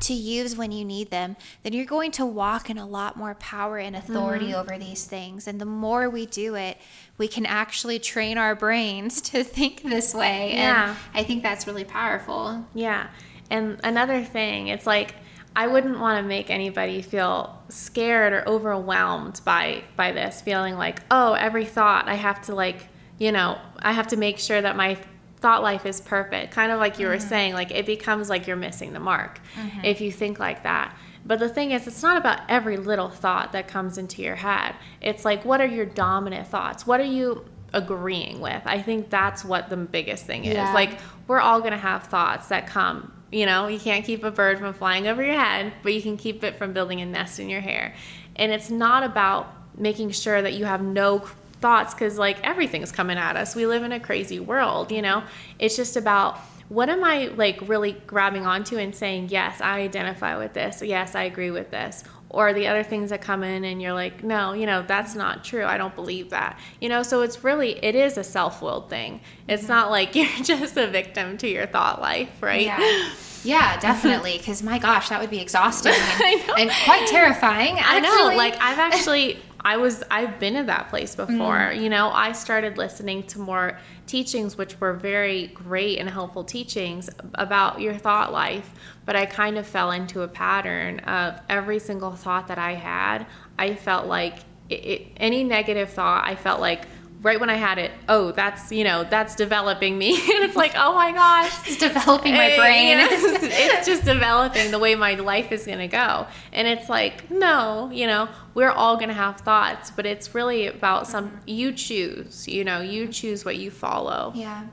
to 0.00 0.14
use 0.14 0.56
when 0.56 0.72
you 0.72 0.84
need 0.84 1.10
them, 1.10 1.36
then 1.62 1.72
you're 1.72 1.84
going 1.84 2.10
to 2.10 2.26
walk 2.26 2.70
in 2.70 2.78
a 2.78 2.86
lot 2.86 3.16
more 3.16 3.34
power 3.36 3.78
and 3.78 3.94
authority 3.94 4.46
mm-hmm. 4.46 4.56
over 4.56 4.78
these 4.78 5.04
things. 5.04 5.46
And 5.46 5.60
the 5.60 5.66
more 5.66 6.10
we 6.10 6.26
do 6.26 6.54
it, 6.56 6.78
we 7.18 7.28
can 7.28 7.46
actually 7.46 7.98
train 7.98 8.36
our 8.36 8.56
brains 8.56 9.20
to 9.30 9.44
think 9.44 9.82
this 9.82 10.14
way. 10.14 10.54
Yeah. 10.54 10.90
And 10.90 10.98
I 11.14 11.22
think 11.22 11.42
that's 11.42 11.66
really 11.66 11.84
powerful. 11.84 12.64
Yeah. 12.74 13.08
And 13.50 13.80
another 13.84 14.24
thing, 14.24 14.68
it's 14.68 14.86
like 14.86 15.14
I 15.54 15.66
wouldn't 15.66 15.98
want 15.98 16.22
to 16.22 16.26
make 16.26 16.50
anybody 16.50 17.02
feel 17.02 17.62
scared 17.68 18.32
or 18.32 18.48
overwhelmed 18.48 19.40
by 19.44 19.84
by 19.96 20.12
this 20.12 20.40
feeling 20.40 20.76
like, 20.76 21.00
"Oh, 21.10 21.34
every 21.34 21.64
thought 21.64 22.08
I 22.08 22.14
have 22.14 22.42
to 22.42 22.54
like, 22.54 22.88
you 23.18 23.32
know, 23.32 23.58
I 23.78 23.92
have 23.92 24.08
to 24.08 24.16
make 24.16 24.38
sure 24.38 24.60
that 24.60 24.76
my 24.76 24.96
thought 25.36 25.62
life 25.62 25.84
is 25.84 26.00
perfect." 26.00 26.52
Kind 26.52 26.72
of 26.72 26.78
like 26.78 26.98
you 26.98 27.06
mm-hmm. 27.06 27.14
were 27.14 27.20
saying, 27.20 27.54
like 27.54 27.70
it 27.70 27.86
becomes 27.86 28.30
like 28.30 28.46
you're 28.46 28.56
missing 28.56 28.92
the 28.92 29.00
mark 29.00 29.40
mm-hmm. 29.54 29.84
if 29.84 30.00
you 30.00 30.10
think 30.10 30.38
like 30.38 30.62
that. 30.62 30.96
But 31.24 31.38
the 31.38 31.48
thing 31.48 31.70
is, 31.70 31.86
it's 31.86 32.02
not 32.02 32.16
about 32.16 32.40
every 32.48 32.76
little 32.76 33.08
thought 33.08 33.52
that 33.52 33.68
comes 33.68 33.98
into 33.98 34.22
your 34.22 34.34
head. 34.34 34.74
It's 35.00 35.24
like, 35.24 35.44
what 35.44 35.60
are 35.60 35.66
your 35.66 35.86
dominant 35.86 36.48
thoughts? 36.48 36.86
What 36.86 37.00
are 37.00 37.04
you 37.04 37.44
agreeing 37.72 38.40
with? 38.40 38.62
I 38.64 38.82
think 38.82 39.08
that's 39.08 39.44
what 39.44 39.68
the 39.68 39.76
biggest 39.76 40.26
thing 40.26 40.44
is. 40.44 40.54
Yeah. 40.54 40.74
Like, 40.74 40.98
we're 41.28 41.40
all 41.40 41.60
going 41.60 41.72
to 41.72 41.78
have 41.78 42.04
thoughts 42.04 42.48
that 42.48 42.66
come 42.66 43.11
you 43.32 43.46
know, 43.46 43.66
you 43.66 43.80
can't 43.80 44.04
keep 44.04 44.22
a 44.22 44.30
bird 44.30 44.58
from 44.58 44.74
flying 44.74 45.08
over 45.08 45.24
your 45.24 45.34
head, 45.34 45.72
but 45.82 45.94
you 45.94 46.02
can 46.02 46.16
keep 46.16 46.44
it 46.44 46.56
from 46.56 46.72
building 46.72 47.00
a 47.00 47.06
nest 47.06 47.40
in 47.40 47.48
your 47.48 47.62
hair. 47.62 47.94
And 48.36 48.52
it's 48.52 48.70
not 48.70 49.02
about 49.02 49.52
making 49.76 50.10
sure 50.10 50.40
that 50.40 50.52
you 50.52 50.66
have 50.66 50.82
no 50.82 51.20
thoughts 51.60 51.94
because, 51.94 52.18
like, 52.18 52.42
everything's 52.46 52.92
coming 52.92 53.16
at 53.16 53.36
us. 53.36 53.56
We 53.56 53.66
live 53.66 53.82
in 53.82 53.92
a 53.92 54.00
crazy 54.00 54.38
world, 54.38 54.92
you 54.92 55.00
know? 55.00 55.22
It's 55.58 55.76
just 55.76 55.96
about 55.96 56.38
what 56.68 56.88
am 56.88 57.04
I 57.04 57.26
like 57.26 57.58
really 57.68 57.92
grabbing 58.06 58.46
onto 58.46 58.78
and 58.78 58.94
saying, 58.94 59.28
yes, 59.30 59.60
I 59.60 59.80
identify 59.80 60.38
with 60.38 60.54
this. 60.54 60.82
Yes, 60.82 61.14
I 61.14 61.24
agree 61.24 61.50
with 61.50 61.70
this. 61.70 62.04
Or 62.32 62.54
the 62.54 62.66
other 62.66 62.82
things 62.82 63.10
that 63.10 63.20
come 63.20 63.44
in 63.44 63.64
and 63.64 63.82
you're 63.82 63.92
like, 63.92 64.24
no, 64.24 64.54
you 64.54 64.64
know, 64.64 64.82
that's 64.82 65.14
not 65.14 65.44
true. 65.44 65.64
I 65.64 65.76
don't 65.76 65.94
believe 65.94 66.30
that. 66.30 66.58
You 66.80 66.88
know, 66.88 67.02
so 67.02 67.20
it's 67.20 67.44
really, 67.44 67.72
it 67.84 67.94
is 67.94 68.16
a 68.16 68.24
self 68.24 68.62
willed 68.62 68.88
thing. 68.88 69.20
It's 69.48 69.64
mm-hmm. 69.64 69.72
not 69.72 69.90
like 69.90 70.14
you're 70.14 70.26
just 70.42 70.76
a 70.76 70.86
victim 70.86 71.36
to 71.38 71.48
your 71.48 71.66
thought 71.66 72.00
life, 72.00 72.30
right? 72.40 72.62
Yeah. 72.62 73.10
Yeah, 73.44 73.78
definitely. 73.80 74.38
Because 74.38 74.62
my 74.62 74.78
gosh, 74.78 75.08
that 75.08 75.20
would 75.20 75.30
be 75.30 75.40
exhausting 75.40 75.92
and, 76.24 76.42
and 76.58 76.70
quite 76.84 77.06
terrifying. 77.08 77.78
Actually. 77.78 78.08
I 78.08 78.30
know. 78.30 78.36
Like 78.36 78.54
I've 78.60 78.78
actually, 78.78 79.38
I 79.64 79.76
was, 79.76 80.02
I've 80.10 80.38
been 80.38 80.56
in 80.56 80.66
that 80.66 80.88
place 80.88 81.14
before. 81.14 81.56
Mm. 81.56 81.82
You 81.82 81.88
know, 81.88 82.10
I 82.10 82.32
started 82.32 82.78
listening 82.78 83.22
to 83.24 83.38
more 83.38 83.78
teachings, 84.06 84.58
which 84.58 84.80
were 84.80 84.92
very 84.92 85.48
great 85.48 85.98
and 85.98 86.08
helpful 86.08 86.44
teachings 86.44 87.08
about 87.34 87.80
your 87.80 87.94
thought 87.94 88.32
life. 88.32 88.70
But 89.04 89.16
I 89.16 89.26
kind 89.26 89.58
of 89.58 89.66
fell 89.66 89.92
into 89.92 90.22
a 90.22 90.28
pattern 90.28 91.00
of 91.00 91.40
every 91.48 91.78
single 91.78 92.12
thought 92.12 92.48
that 92.48 92.58
I 92.58 92.74
had. 92.74 93.26
I 93.58 93.74
felt 93.74 94.06
like 94.06 94.38
it, 94.68 94.84
it, 94.84 95.06
any 95.16 95.44
negative 95.44 95.90
thought, 95.90 96.26
I 96.26 96.34
felt 96.34 96.60
like 96.60 96.86
right 97.22 97.38
when 97.38 97.48
I 97.48 97.54
had 97.54 97.78
it, 97.78 97.92
oh, 98.08 98.32
that's 98.32 98.72
you 98.72 98.84
know 98.84 99.04
that's 99.04 99.34
developing 99.34 99.96
me, 99.96 100.10
and 100.14 100.44
it's 100.44 100.56
like, 100.56 100.72
oh 100.76 100.94
my 100.94 101.12
gosh, 101.12 101.68
it's 101.68 101.78
developing 101.78 102.34
my 102.34 102.50
eh, 102.50 102.56
brain. 102.56 102.98
it's, 103.00 103.42
it's 103.42 103.86
just 103.86 104.04
developing 104.04 104.70
the 104.70 104.78
way 104.78 104.94
my 104.94 105.14
life 105.14 105.52
is 105.52 105.66
gonna 105.66 105.88
go, 105.88 106.26
and 106.52 106.68
it's 106.68 106.88
like, 106.88 107.30
no, 107.30 107.90
you 107.92 108.06
know, 108.06 108.28
we're 108.54 108.70
all 108.70 108.96
gonna 108.96 109.14
have 109.14 109.40
thoughts, 109.40 109.90
but 109.90 110.06
it's 110.06 110.34
really 110.34 110.66
about 110.66 111.06
some 111.06 111.40
you 111.46 111.72
choose, 111.72 112.46
you 112.48 112.64
know, 112.64 112.80
you 112.80 113.08
choose 113.08 113.44
what 113.44 113.56
you 113.56 113.70
follow. 113.70 114.32
Yeah. 114.34 114.66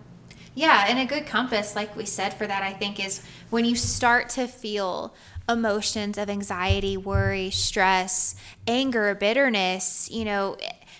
Yeah, 0.55 0.87
and 0.89 0.99
a 0.99 1.05
good 1.05 1.25
compass, 1.25 1.73
like 1.73 1.95
we 1.95 2.05
said, 2.05 2.33
for 2.33 2.45
that, 2.45 2.63
I 2.63 2.73
think, 2.73 3.03
is 3.03 3.23
when 3.49 3.63
you 3.63 3.77
start 3.77 4.27
to 4.29 4.45
feel 4.45 5.15
emotions 5.47 6.17
of 6.17 6.29
anxiety, 6.29 6.95
worry, 6.95 7.49
stress, 7.49 8.35
anger, 8.67 9.15
bitterness, 9.15 10.09
you 10.11 10.25
know, 10.25 10.57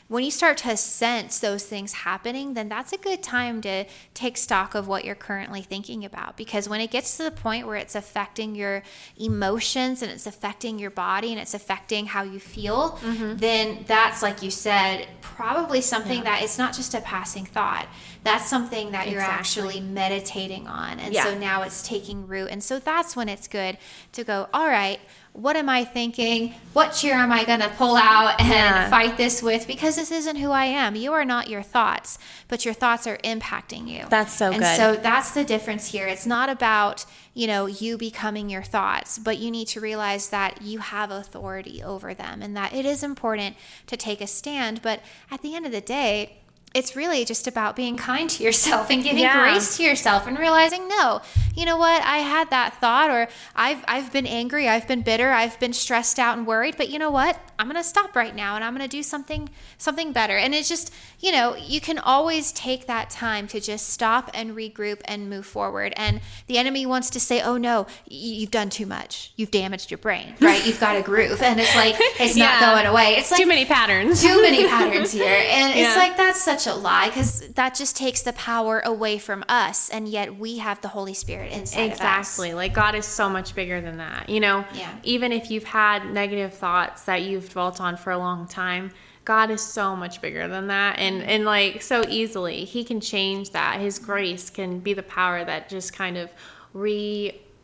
when 0.10 0.24
you 0.24 0.32
start 0.32 0.58
to 0.58 0.76
sense 0.76 1.40
those 1.40 1.64
things 1.64 1.94
happening, 1.94 2.56
then 2.56 2.68
that's 2.68 2.92
a 2.92 2.98
good 2.98 3.22
time 3.22 3.62
to 3.62 3.86
take 4.16 4.38
stock 4.38 4.74
of 4.74 4.88
what 4.88 5.06
you're 5.06 5.14
currently 5.14 5.62
thinking 5.62 6.04
about. 6.04 6.36
Because 6.36 6.68
when 6.68 6.82
it 6.82 6.90
gets 6.90 7.18
to 7.18 7.24
the 7.24 7.32
point 7.32 7.68
where 7.68 7.76
it's 7.76 7.94
affecting 7.94 8.56
your 8.56 8.82
emotions 9.18 10.02
and 10.02 10.12
it's 10.12 10.26
affecting 10.26 10.80
your 10.80 10.90
body 10.90 11.32
and 11.32 11.40
it's 11.40 11.54
affecting 11.54 12.08
how 12.08 12.24
you 12.24 12.40
feel, 12.40 12.98
mm-hmm. 13.04 13.38
then 13.38 13.86
that's, 13.86 14.24
like 14.24 14.42
you 14.42 14.50
said, 14.50 15.08
probably 15.22 15.80
something 15.80 16.18
yeah. 16.18 16.24
that 16.24 16.42
it's 16.42 16.58
not 16.58 16.74
just 16.74 16.96
a 16.96 17.02
passing 17.02 17.46
thought. 17.46 17.88
That's 18.24 18.50
something 18.50 18.92
that 18.92 19.08
exactly. 19.08 19.14
you're 19.14 19.22
actually 19.22 19.80
meditating 19.80 20.68
on. 20.68 21.00
And 21.00 21.14
yeah. 21.14 21.26
so 21.26 21.38
now 21.38 21.62
it's 21.62 21.88
taking 21.88 22.26
root. 22.26 22.50
And 22.50 22.64
so 22.64 22.80
that's 22.80 23.16
when 23.16 23.30
it's 23.30 23.48
good 23.48 23.78
to 24.14 24.24
go, 24.24 24.50
all 24.56 24.68
right 24.68 25.00
what 25.40 25.56
am 25.56 25.70
I 25.70 25.86
thinking? 25.86 26.54
What 26.74 26.90
cheer 26.92 27.14
am 27.14 27.32
I 27.32 27.46
going 27.46 27.62
to 27.62 27.70
pull 27.70 27.96
out 27.96 28.42
and 28.42 28.50
Yeah. 28.50 28.90
fight 28.90 29.16
this 29.16 29.42
with? 29.42 29.68
Because 29.68 29.96
this 29.96 30.12
isn't 30.12 30.36
who 30.36 30.52
I 30.52 30.66
am. 30.66 30.96
You 30.98 31.14
are 31.14 31.24
not 31.24 31.50
your 31.50 31.62
thoughts, 31.62 32.20
but 32.50 32.66
your 32.66 32.74
thoughts 32.74 33.08
are 33.08 33.18
impacting 33.20 33.88
you. 33.88 34.06
That's 34.10 34.34
so 34.34 34.52
and 34.52 34.60
good. 34.60 34.76
so 34.76 34.96
that's 34.98 35.32
the 35.32 35.46
difference 35.46 35.88
here. 35.88 36.08
It's 36.08 36.26
not 36.26 36.50
about, 36.50 37.06
you 37.34 37.48
know, 37.48 37.68
you 37.68 37.98
becoming 37.98 38.50
your 38.50 38.64
thoughts, 38.64 39.18
but 39.18 39.38
you 39.38 39.50
need 39.50 39.70
to 39.70 39.80
realize 39.80 40.30
that 40.30 40.62
you 40.62 40.80
have 40.80 41.10
authority 41.10 41.82
over 41.82 42.14
them 42.14 42.42
and 42.42 42.56
that 42.58 42.74
it 42.74 42.86
is 42.86 43.02
important 43.02 43.56
to 43.88 43.96
take 43.96 44.20
a 44.20 44.28
stand. 44.28 44.82
But 44.82 45.00
at 45.32 45.42
the 45.42 45.56
end 45.56 45.66
of 45.66 45.72
the 45.72 45.82
day, 45.82 46.39
it's 46.76 46.96
really 46.96 47.26
just 47.26 47.48
about 47.48 47.76
being 47.76 47.98
kind 47.98 48.30
to 48.30 48.44
yourself 48.44 48.90
and 48.92 49.02
giving 49.04 49.20
Yeah. 49.24 49.40
grace 49.40 49.78
to 49.78 49.84
yourself 49.84 50.28
and 50.28 50.38
realizing, 50.38 50.88
no, 50.88 51.22
you 51.56 51.66
know 51.66 51.78
what, 51.78 52.02
I 52.04 52.20
had 52.20 52.52
that 52.52 52.80
thought, 52.80 53.10
or 53.10 53.28
I've 53.56 53.84
I've 53.88 54.12
been 54.14 54.28
angry, 54.28 54.70
I've 54.70 54.88
been 54.88 55.02
bitter, 55.02 55.32
I've 55.32 55.60
been 55.60 55.74
stressed 55.74 56.20
out 56.20 56.38
and 56.38 56.46
worried, 56.46 56.76
but 56.78 56.90
you 56.90 57.00
know 57.00 57.10
what? 57.12 57.40
I'm 57.58 57.68
gonna 57.68 57.84
stop 57.84 58.16
right 58.16 58.36
now 58.36 58.56
and 58.56 58.64
I'm 58.64 58.74
gonna 58.74 58.88
do 58.88 59.02
something 59.04 59.50
something 59.78 60.12
better. 60.14 60.38
And 60.38 60.54
it's 60.54 60.70
just, 60.70 60.94
you 61.20 61.32
know, 61.32 61.56
you 61.56 61.82
can 61.82 61.98
always 61.98 62.52
take 62.52 62.86
that 62.88 63.10
time 63.10 63.48
to 63.48 63.60
just 63.60 63.90
stop 63.90 64.30
and 64.34 64.56
regroup 64.56 65.02
and 65.06 65.30
move 65.30 65.46
forward. 65.46 65.94
And 65.98 66.22
the 66.48 66.58
enemy 66.58 66.86
wants 66.86 67.10
to 67.12 67.20
say, 67.20 67.42
Oh 67.42 67.58
no, 67.58 67.88
you've 68.08 68.52
done 68.52 68.70
too 68.70 68.86
much. 68.86 69.34
You've 69.36 69.52
damaged 69.52 69.90
your 69.92 69.98
brain, 69.98 70.36
right? 70.40 70.66
You've 70.66 70.80
got 70.80 70.96
a 70.96 71.02
groove. 71.02 71.42
And 71.42 71.60
it's 71.60 71.76
like 71.76 71.96
it's 72.00 72.36
not 72.38 72.62
going 72.62 72.86
away. 72.86 73.16
It's 73.16 73.32
like 73.32 73.42
Too 73.42 73.48
many 73.48 73.66
patterns. 73.66 74.22
too 74.22 74.42
many 74.42 74.68
patterns 74.68 75.12
here. 75.12 75.26
And 75.50 75.78
it's 75.78 75.98
like 75.98 76.16
that's 76.16 76.42
such 76.42 76.59
a 76.68 76.74
lie 76.74 77.08
because 77.08 77.48
that 77.50 77.76
just 77.76 77.96
takes 77.96 78.22
the 78.22 78.34
power 78.34 78.82
away 78.86 79.18
from 79.18 79.44
us. 79.48 79.90
And 79.90 80.08
yet 80.08 80.38
we 80.38 80.58
have 80.58 80.82
the 80.82 80.88
Holy 80.88 81.14
Spirit 81.14 81.52
inside 81.52 81.82
of 81.82 81.92
us. 81.94 81.98
Exactly. 81.98 82.54
Like 82.54 82.74
God 82.74 82.96
is 82.96 83.06
so 83.06 83.30
much 83.30 83.56
bigger 83.56 83.82
than 83.82 83.98
that. 83.98 84.30
You 84.30 84.40
know, 84.40 84.66
Yeah. 84.74 84.92
even 85.04 85.32
if 85.32 85.52
you've 85.52 85.64
had 85.64 86.06
negative 86.12 86.54
thoughts 86.54 87.04
that 87.04 87.24
you've 87.24 87.50
dwelt 87.50 87.80
on 87.80 87.98
for 87.98 88.12
a 88.12 88.18
long 88.18 88.48
time, 88.48 88.92
God 89.26 89.52
is 89.52 89.62
so 89.62 89.96
much 89.96 90.22
bigger 90.22 90.48
than 90.48 90.68
that 90.68 90.98
and 90.98 91.22
mm-hmm. 91.22 91.30
and 91.30 91.46
like 91.46 91.84
so 91.84 92.04
easily 92.10 92.66
he 92.66 92.84
can 92.84 93.00
change 93.00 93.52
that. 93.52 93.80
His 93.80 94.00
grace 94.00 94.50
can 94.50 94.80
be 94.80 94.94
the 94.94 95.04
power 95.04 95.46
that 95.46 95.70
just 95.70 95.94
kind 95.94 96.18
of 96.18 96.32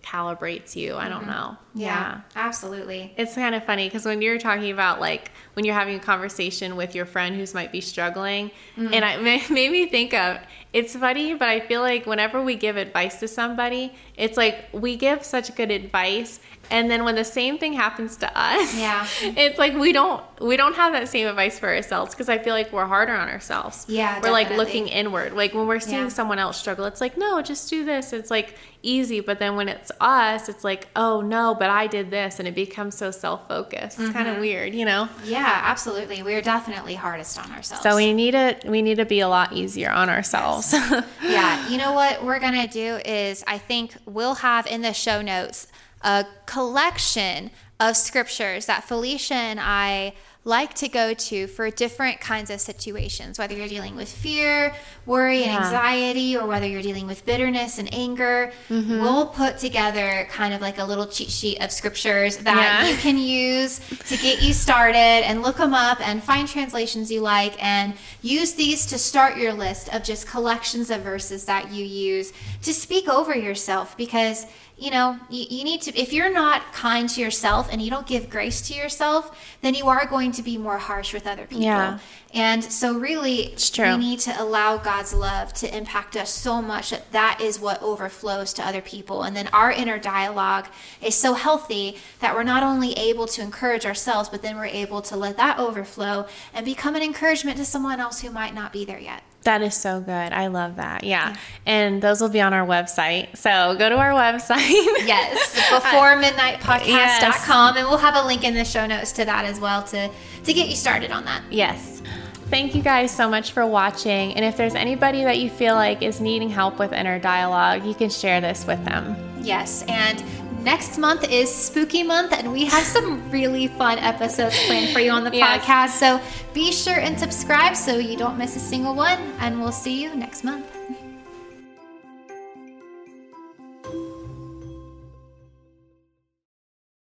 recalibrates 0.06 0.76
you. 0.76 0.96
I 0.96 1.10
don't 1.10 1.28
know. 1.28 1.34
of 1.34 1.52
us. 1.54 1.58
Yeah, 1.74 2.22
absolutely. 2.36 3.14
It's 3.18 3.36
kind 3.36 3.56
of 3.56 3.64
funny 3.66 3.88
because 3.88 4.06
when 4.06 4.22
you're 4.22 4.38
talking 4.38 4.72
about 4.72 5.00
like 5.00 5.32
when 5.54 5.66
you're 5.66 5.76
having 5.76 5.96
a 5.96 6.00
conversation 6.00 6.76
with 6.76 6.96
your 6.96 7.06
friend 7.06 7.36
who's 7.36 7.54
might 7.54 7.72
be 7.72 7.82
struggling, 7.82 8.52
Mm-hmm. 8.78 8.94
and 8.94 9.06
it 9.28 9.50
made 9.52 9.72
me 9.72 9.86
think 9.88 10.14
of 10.14 10.38
it's 10.74 10.96
funny, 10.96 11.34
but 11.34 11.48
I 11.48 11.62
feel 11.62 11.82
like 11.82 12.06
whenever 12.06 12.42
we 12.44 12.56
give 12.56 12.76
advice 12.78 13.20
to 13.22 13.28
somebody, 13.28 13.94
it's 14.18 14.36
like 14.38 14.68
we 14.74 14.98
give 14.98 15.24
such 15.24 15.56
good 15.56 15.72
advice, 15.72 16.40
and 16.72 16.90
then 16.90 17.04
when 17.06 17.16
the 17.16 17.24
same 17.26 17.58
thing 17.58 17.74
happens 17.74 18.18
to 18.18 18.28
us, 18.40 18.76
Yeah. 18.78 19.08
it's 19.22 19.58
like 19.60 19.74
we 19.76 19.94
don't 19.94 20.24
we 20.42 20.58
don't 20.58 20.76
have 20.76 20.92
that 20.94 21.08
same 21.08 21.28
advice 21.28 21.58
for 21.60 21.70
ourselves 21.74 22.14
because 22.14 22.28
I 22.30 22.38
feel 22.38 22.54
like 22.54 22.74
we're 22.74 22.86
harder 22.86 23.14
on 23.14 23.30
ourselves. 23.30 23.86
Yeah, 23.88 24.20
we're 24.22 24.32
like 24.32 24.50
looking 24.50 24.88
inward. 24.88 25.34
Like 25.34 25.54
when 25.54 25.68
we're 25.68 25.80
seeing 25.80 26.04
Yeah. 26.04 26.10
someone 26.10 26.40
else 26.40 26.58
struggle, 26.58 26.86
it's 26.86 27.00
like 27.02 27.18
no, 27.18 27.42
just 27.42 27.70
do 27.70 27.86
this. 27.86 28.12
It's 28.14 28.30
like 28.32 28.56
easy, 28.82 29.20
but 29.20 29.40
then 29.40 29.56
when 29.56 29.68
it's 29.68 29.92
us, 30.02 30.50
it's 30.50 30.64
like 30.64 30.88
oh 30.96 31.22
no, 31.22 31.56
but 31.56 31.70
I 31.70 31.88
did 31.88 32.12
this, 32.12 32.40
and 32.40 32.48
it 32.48 32.54
becomes 32.56 32.96
so 32.96 33.12
self 33.12 33.48
focused. 33.48 33.98
It's 34.00 34.10
Mm-hmm. 34.10 34.12
kind 34.12 34.28
of 34.28 34.38
weird, 34.40 34.76
you 34.76 34.86
know. 34.86 35.08
Yeah, 35.24 35.62
absolutely. 35.64 36.22
We're 36.22 36.42
definitely 36.42 36.96
hardest 36.96 37.40
on 37.40 37.52
ourselves. 37.52 37.82
So 37.84 37.96
we 37.96 38.14
need 38.14 38.32
to 38.32 38.58
we 38.66 38.82
need 38.82 38.98
to 38.98 39.06
be 39.06 39.22
a 39.22 39.28
lot 39.28 39.54
easier 39.54 39.90
on 39.92 40.10
ourselves. 40.10 40.74
yeah, 41.24 41.68
you 41.70 41.78
know 41.78 41.94
what 41.94 42.24
we're 42.24 42.40
going 42.40 42.54
to 42.62 42.68
do 42.68 42.98
is 43.06 43.44
I 43.48 43.58
think 43.58 43.96
we'll 44.06 44.36
have 44.36 44.68
in 44.68 44.82
the 44.82 44.94
show 44.94 45.22
notes 45.22 45.68
a 46.06 46.26
collection 46.46 47.52
of 47.80 47.98
scriptures 47.98 48.68
that 48.68 48.86
Felicia 48.86 49.34
and 49.34 49.60
I 49.60 50.14
like 50.48 50.76
to 50.76 50.88
go 50.88 51.12
to 51.12 51.48
for 51.48 51.72
different 51.72 52.22
kinds 52.22 52.52
of 52.52 52.62
situations, 52.62 53.40
whether 53.40 53.56
you're 53.56 53.68
dealing 53.68 53.96
with 53.96 54.08
fear, 54.08 54.72
worry, 55.08 55.44
and 55.44 55.64
anxiety, 55.64 56.38
or 56.38 56.46
whether 56.46 56.68
you're 56.68 56.84
dealing 56.84 57.08
with 57.08 57.26
bitterness 57.26 57.80
and 57.80 57.92
anger. 57.92 58.54
Mm-hmm. 58.70 59.02
We'll 59.02 59.26
put 59.26 59.58
together 59.58 60.28
kind 60.30 60.54
of 60.54 60.62
like 60.62 60.78
a 60.78 60.84
little 60.86 61.08
cheat 61.08 61.32
sheet 61.32 61.60
of 61.62 61.72
scriptures 61.72 62.38
that 62.38 62.56
Yeah. 62.56 62.88
you 62.88 62.96
can 62.98 63.18
use 63.18 63.80
to 64.08 64.18
get 64.18 64.44
you 64.44 64.54
started 64.54 65.26
and 65.26 65.42
look 65.42 65.58
them 65.58 65.74
up 65.74 66.00
and 66.08 66.24
find 66.24 66.48
translations 66.48 67.12
you 67.12 67.22
like 67.22 67.62
and 67.62 67.96
use 68.22 68.54
these 68.54 68.86
to 68.86 69.00
start 69.00 69.38
your 69.38 69.52
list 69.52 69.92
of 69.96 70.04
just 70.04 70.28
collections 70.28 70.92
of 70.92 71.02
verses 71.02 71.46
that 71.46 71.72
you 71.72 71.84
use 71.84 72.34
to 72.62 72.72
speak 72.72 73.10
over 73.10 73.36
yourself 73.36 73.98
because 73.98 74.46
you 74.78 74.92
know 74.92 75.18
you, 75.30 75.46
you 75.50 75.64
need 75.64 75.82
to 75.82 75.98
if 75.98 76.12
you're 76.12 76.32
not 76.32 76.74
kind 76.74 77.08
to 77.08 77.22
yourself 77.22 77.70
and 77.72 77.82
you 77.82 77.90
don't 77.90 78.08
give 78.08 78.30
grace 78.30 78.62
to 78.62 78.74
yourself 78.74 79.38
then 79.62 79.74
you 79.74 79.88
are 79.88 80.06
going 80.06 80.32
to 80.32 80.44
be 80.44 80.58
more 80.58 80.78
harsh 80.78 81.14
with 81.14 81.26
other 81.26 81.46
people. 81.46 81.64
Yeah. 81.64 82.00
and 82.34 82.64
so 82.64 82.98
really 82.98 83.56
we 83.78 83.98
need 83.98 84.20
to 84.20 84.42
allow 84.42 84.78
god's 84.78 85.14
love 85.14 85.54
to 85.54 85.76
impact 85.76 86.18
us 86.18 86.30
so 86.30 86.62
much 86.62 86.90
that 86.90 87.12
that 87.12 87.40
is 87.42 87.60
what 87.60 87.82
overflows 87.82 88.54
to 88.54 88.66
other 88.66 88.82
people. 88.82 89.24
And 89.24 89.36
then 89.36 89.48
our 89.54 89.72
inner 89.72 89.98
dialogue 89.98 90.68
is 91.02 91.16
so 91.16 91.34
healthy 91.34 91.98
that 92.20 92.36
we're 92.36 92.44
not 92.44 92.64
only 92.64 92.94
able 92.94 93.28
to 93.28 93.42
encourage 93.42 93.86
ourselves 93.86 94.30
but 94.30 94.42
then 94.42 94.58
we're 94.58 94.66
able 94.66 95.02
to 95.04 95.16
let 95.16 95.38
that 95.38 95.58
overflow 95.58 96.28
and 96.54 96.66
become 96.66 96.96
an 96.96 97.02
encouragement 97.02 97.58
to 97.58 97.66
someone 97.66 98.00
else 98.00 98.22
who 98.22 98.30
might 98.30 98.54
not 98.54 98.74
be 98.74 98.84
there 98.84 99.00
yet 99.00 99.24
that 99.46 99.62
is 99.62 99.74
so 99.74 100.02
good. 100.02 100.12
I 100.12 100.48
love 100.48 100.76
that. 100.76 101.04
Yeah. 101.04 101.36
And 101.66 102.02
those 102.02 102.20
will 102.20 102.30
be 102.30 102.42
on 102.42 102.54
our 102.54 102.66
website. 102.68 103.36
So 103.38 103.76
go 103.78 103.90
to 103.90 103.96
our 103.96 104.12
website. 104.12 104.84
Yes, 105.06 105.54
before 105.70 106.14
uh, 106.14 106.22
midnightpodcast.com. 106.22 107.78
And 107.78 107.88
we'll 107.88 107.98
have 107.98 108.16
a 108.16 108.26
link 108.26 108.44
in 108.44 108.56
the 108.56 108.66
show 108.66 108.88
notes 108.88 109.12
to 109.14 109.26
that 109.26 109.46
as 109.46 109.60
well 109.60 109.84
to, 109.84 110.10
to 110.44 110.54
get 110.54 110.68
you 110.68 110.76
started 110.76 111.12
on 111.12 111.26
that. 111.26 111.44
Yes. 111.52 112.02
Thank 112.50 112.74
you 112.76 112.82
guys 112.82 113.12
so 113.12 113.30
much 113.30 113.52
for 113.52 113.66
watching. 113.66 114.34
And 114.34 114.44
if 114.44 114.58
there's 114.58 114.76
anybody 114.76 115.24
that 115.24 115.38
you 115.40 115.50
feel 115.50 115.76
like 115.76 116.02
is 116.02 116.20
needing 116.20 116.50
help 116.50 116.80
with 116.80 116.92
inner 116.92 117.20
dialogue, 117.20 117.86
you 117.86 117.94
can 117.94 118.10
share 118.10 118.42
this 118.42 118.66
with 118.66 118.84
them. 118.86 119.16
Yes, 119.42 119.84
and 119.88 120.24
next 120.66 120.98
month 120.98 121.24
is 121.30 121.48
spooky 121.54 122.04
month, 122.04 122.34
and 122.34 122.52
we 122.52 122.66
have 122.66 122.84
some 122.84 123.30
really 123.32 123.68
fun 123.68 124.00
episodes 124.00 124.58
planned 124.66 124.90
for 124.92 125.00
you 125.00 125.12
on 125.12 125.24
the 125.24 125.32
Yes. 125.32 125.64
podcast. 125.64 125.92
So 126.00 126.20
be 126.54 126.72
sure 126.72 127.00
and 127.00 127.18
subscribe 127.20 127.76
so 127.78 127.98
you 127.98 128.18
don't 128.18 128.38
miss 128.38 128.56
a 128.56 128.60
single 128.60 128.96
one, 128.96 129.20
and 129.40 129.62
we'll 129.62 129.72
see 129.72 130.02
you 130.04 130.16
next 130.16 130.44
month. 130.44 130.66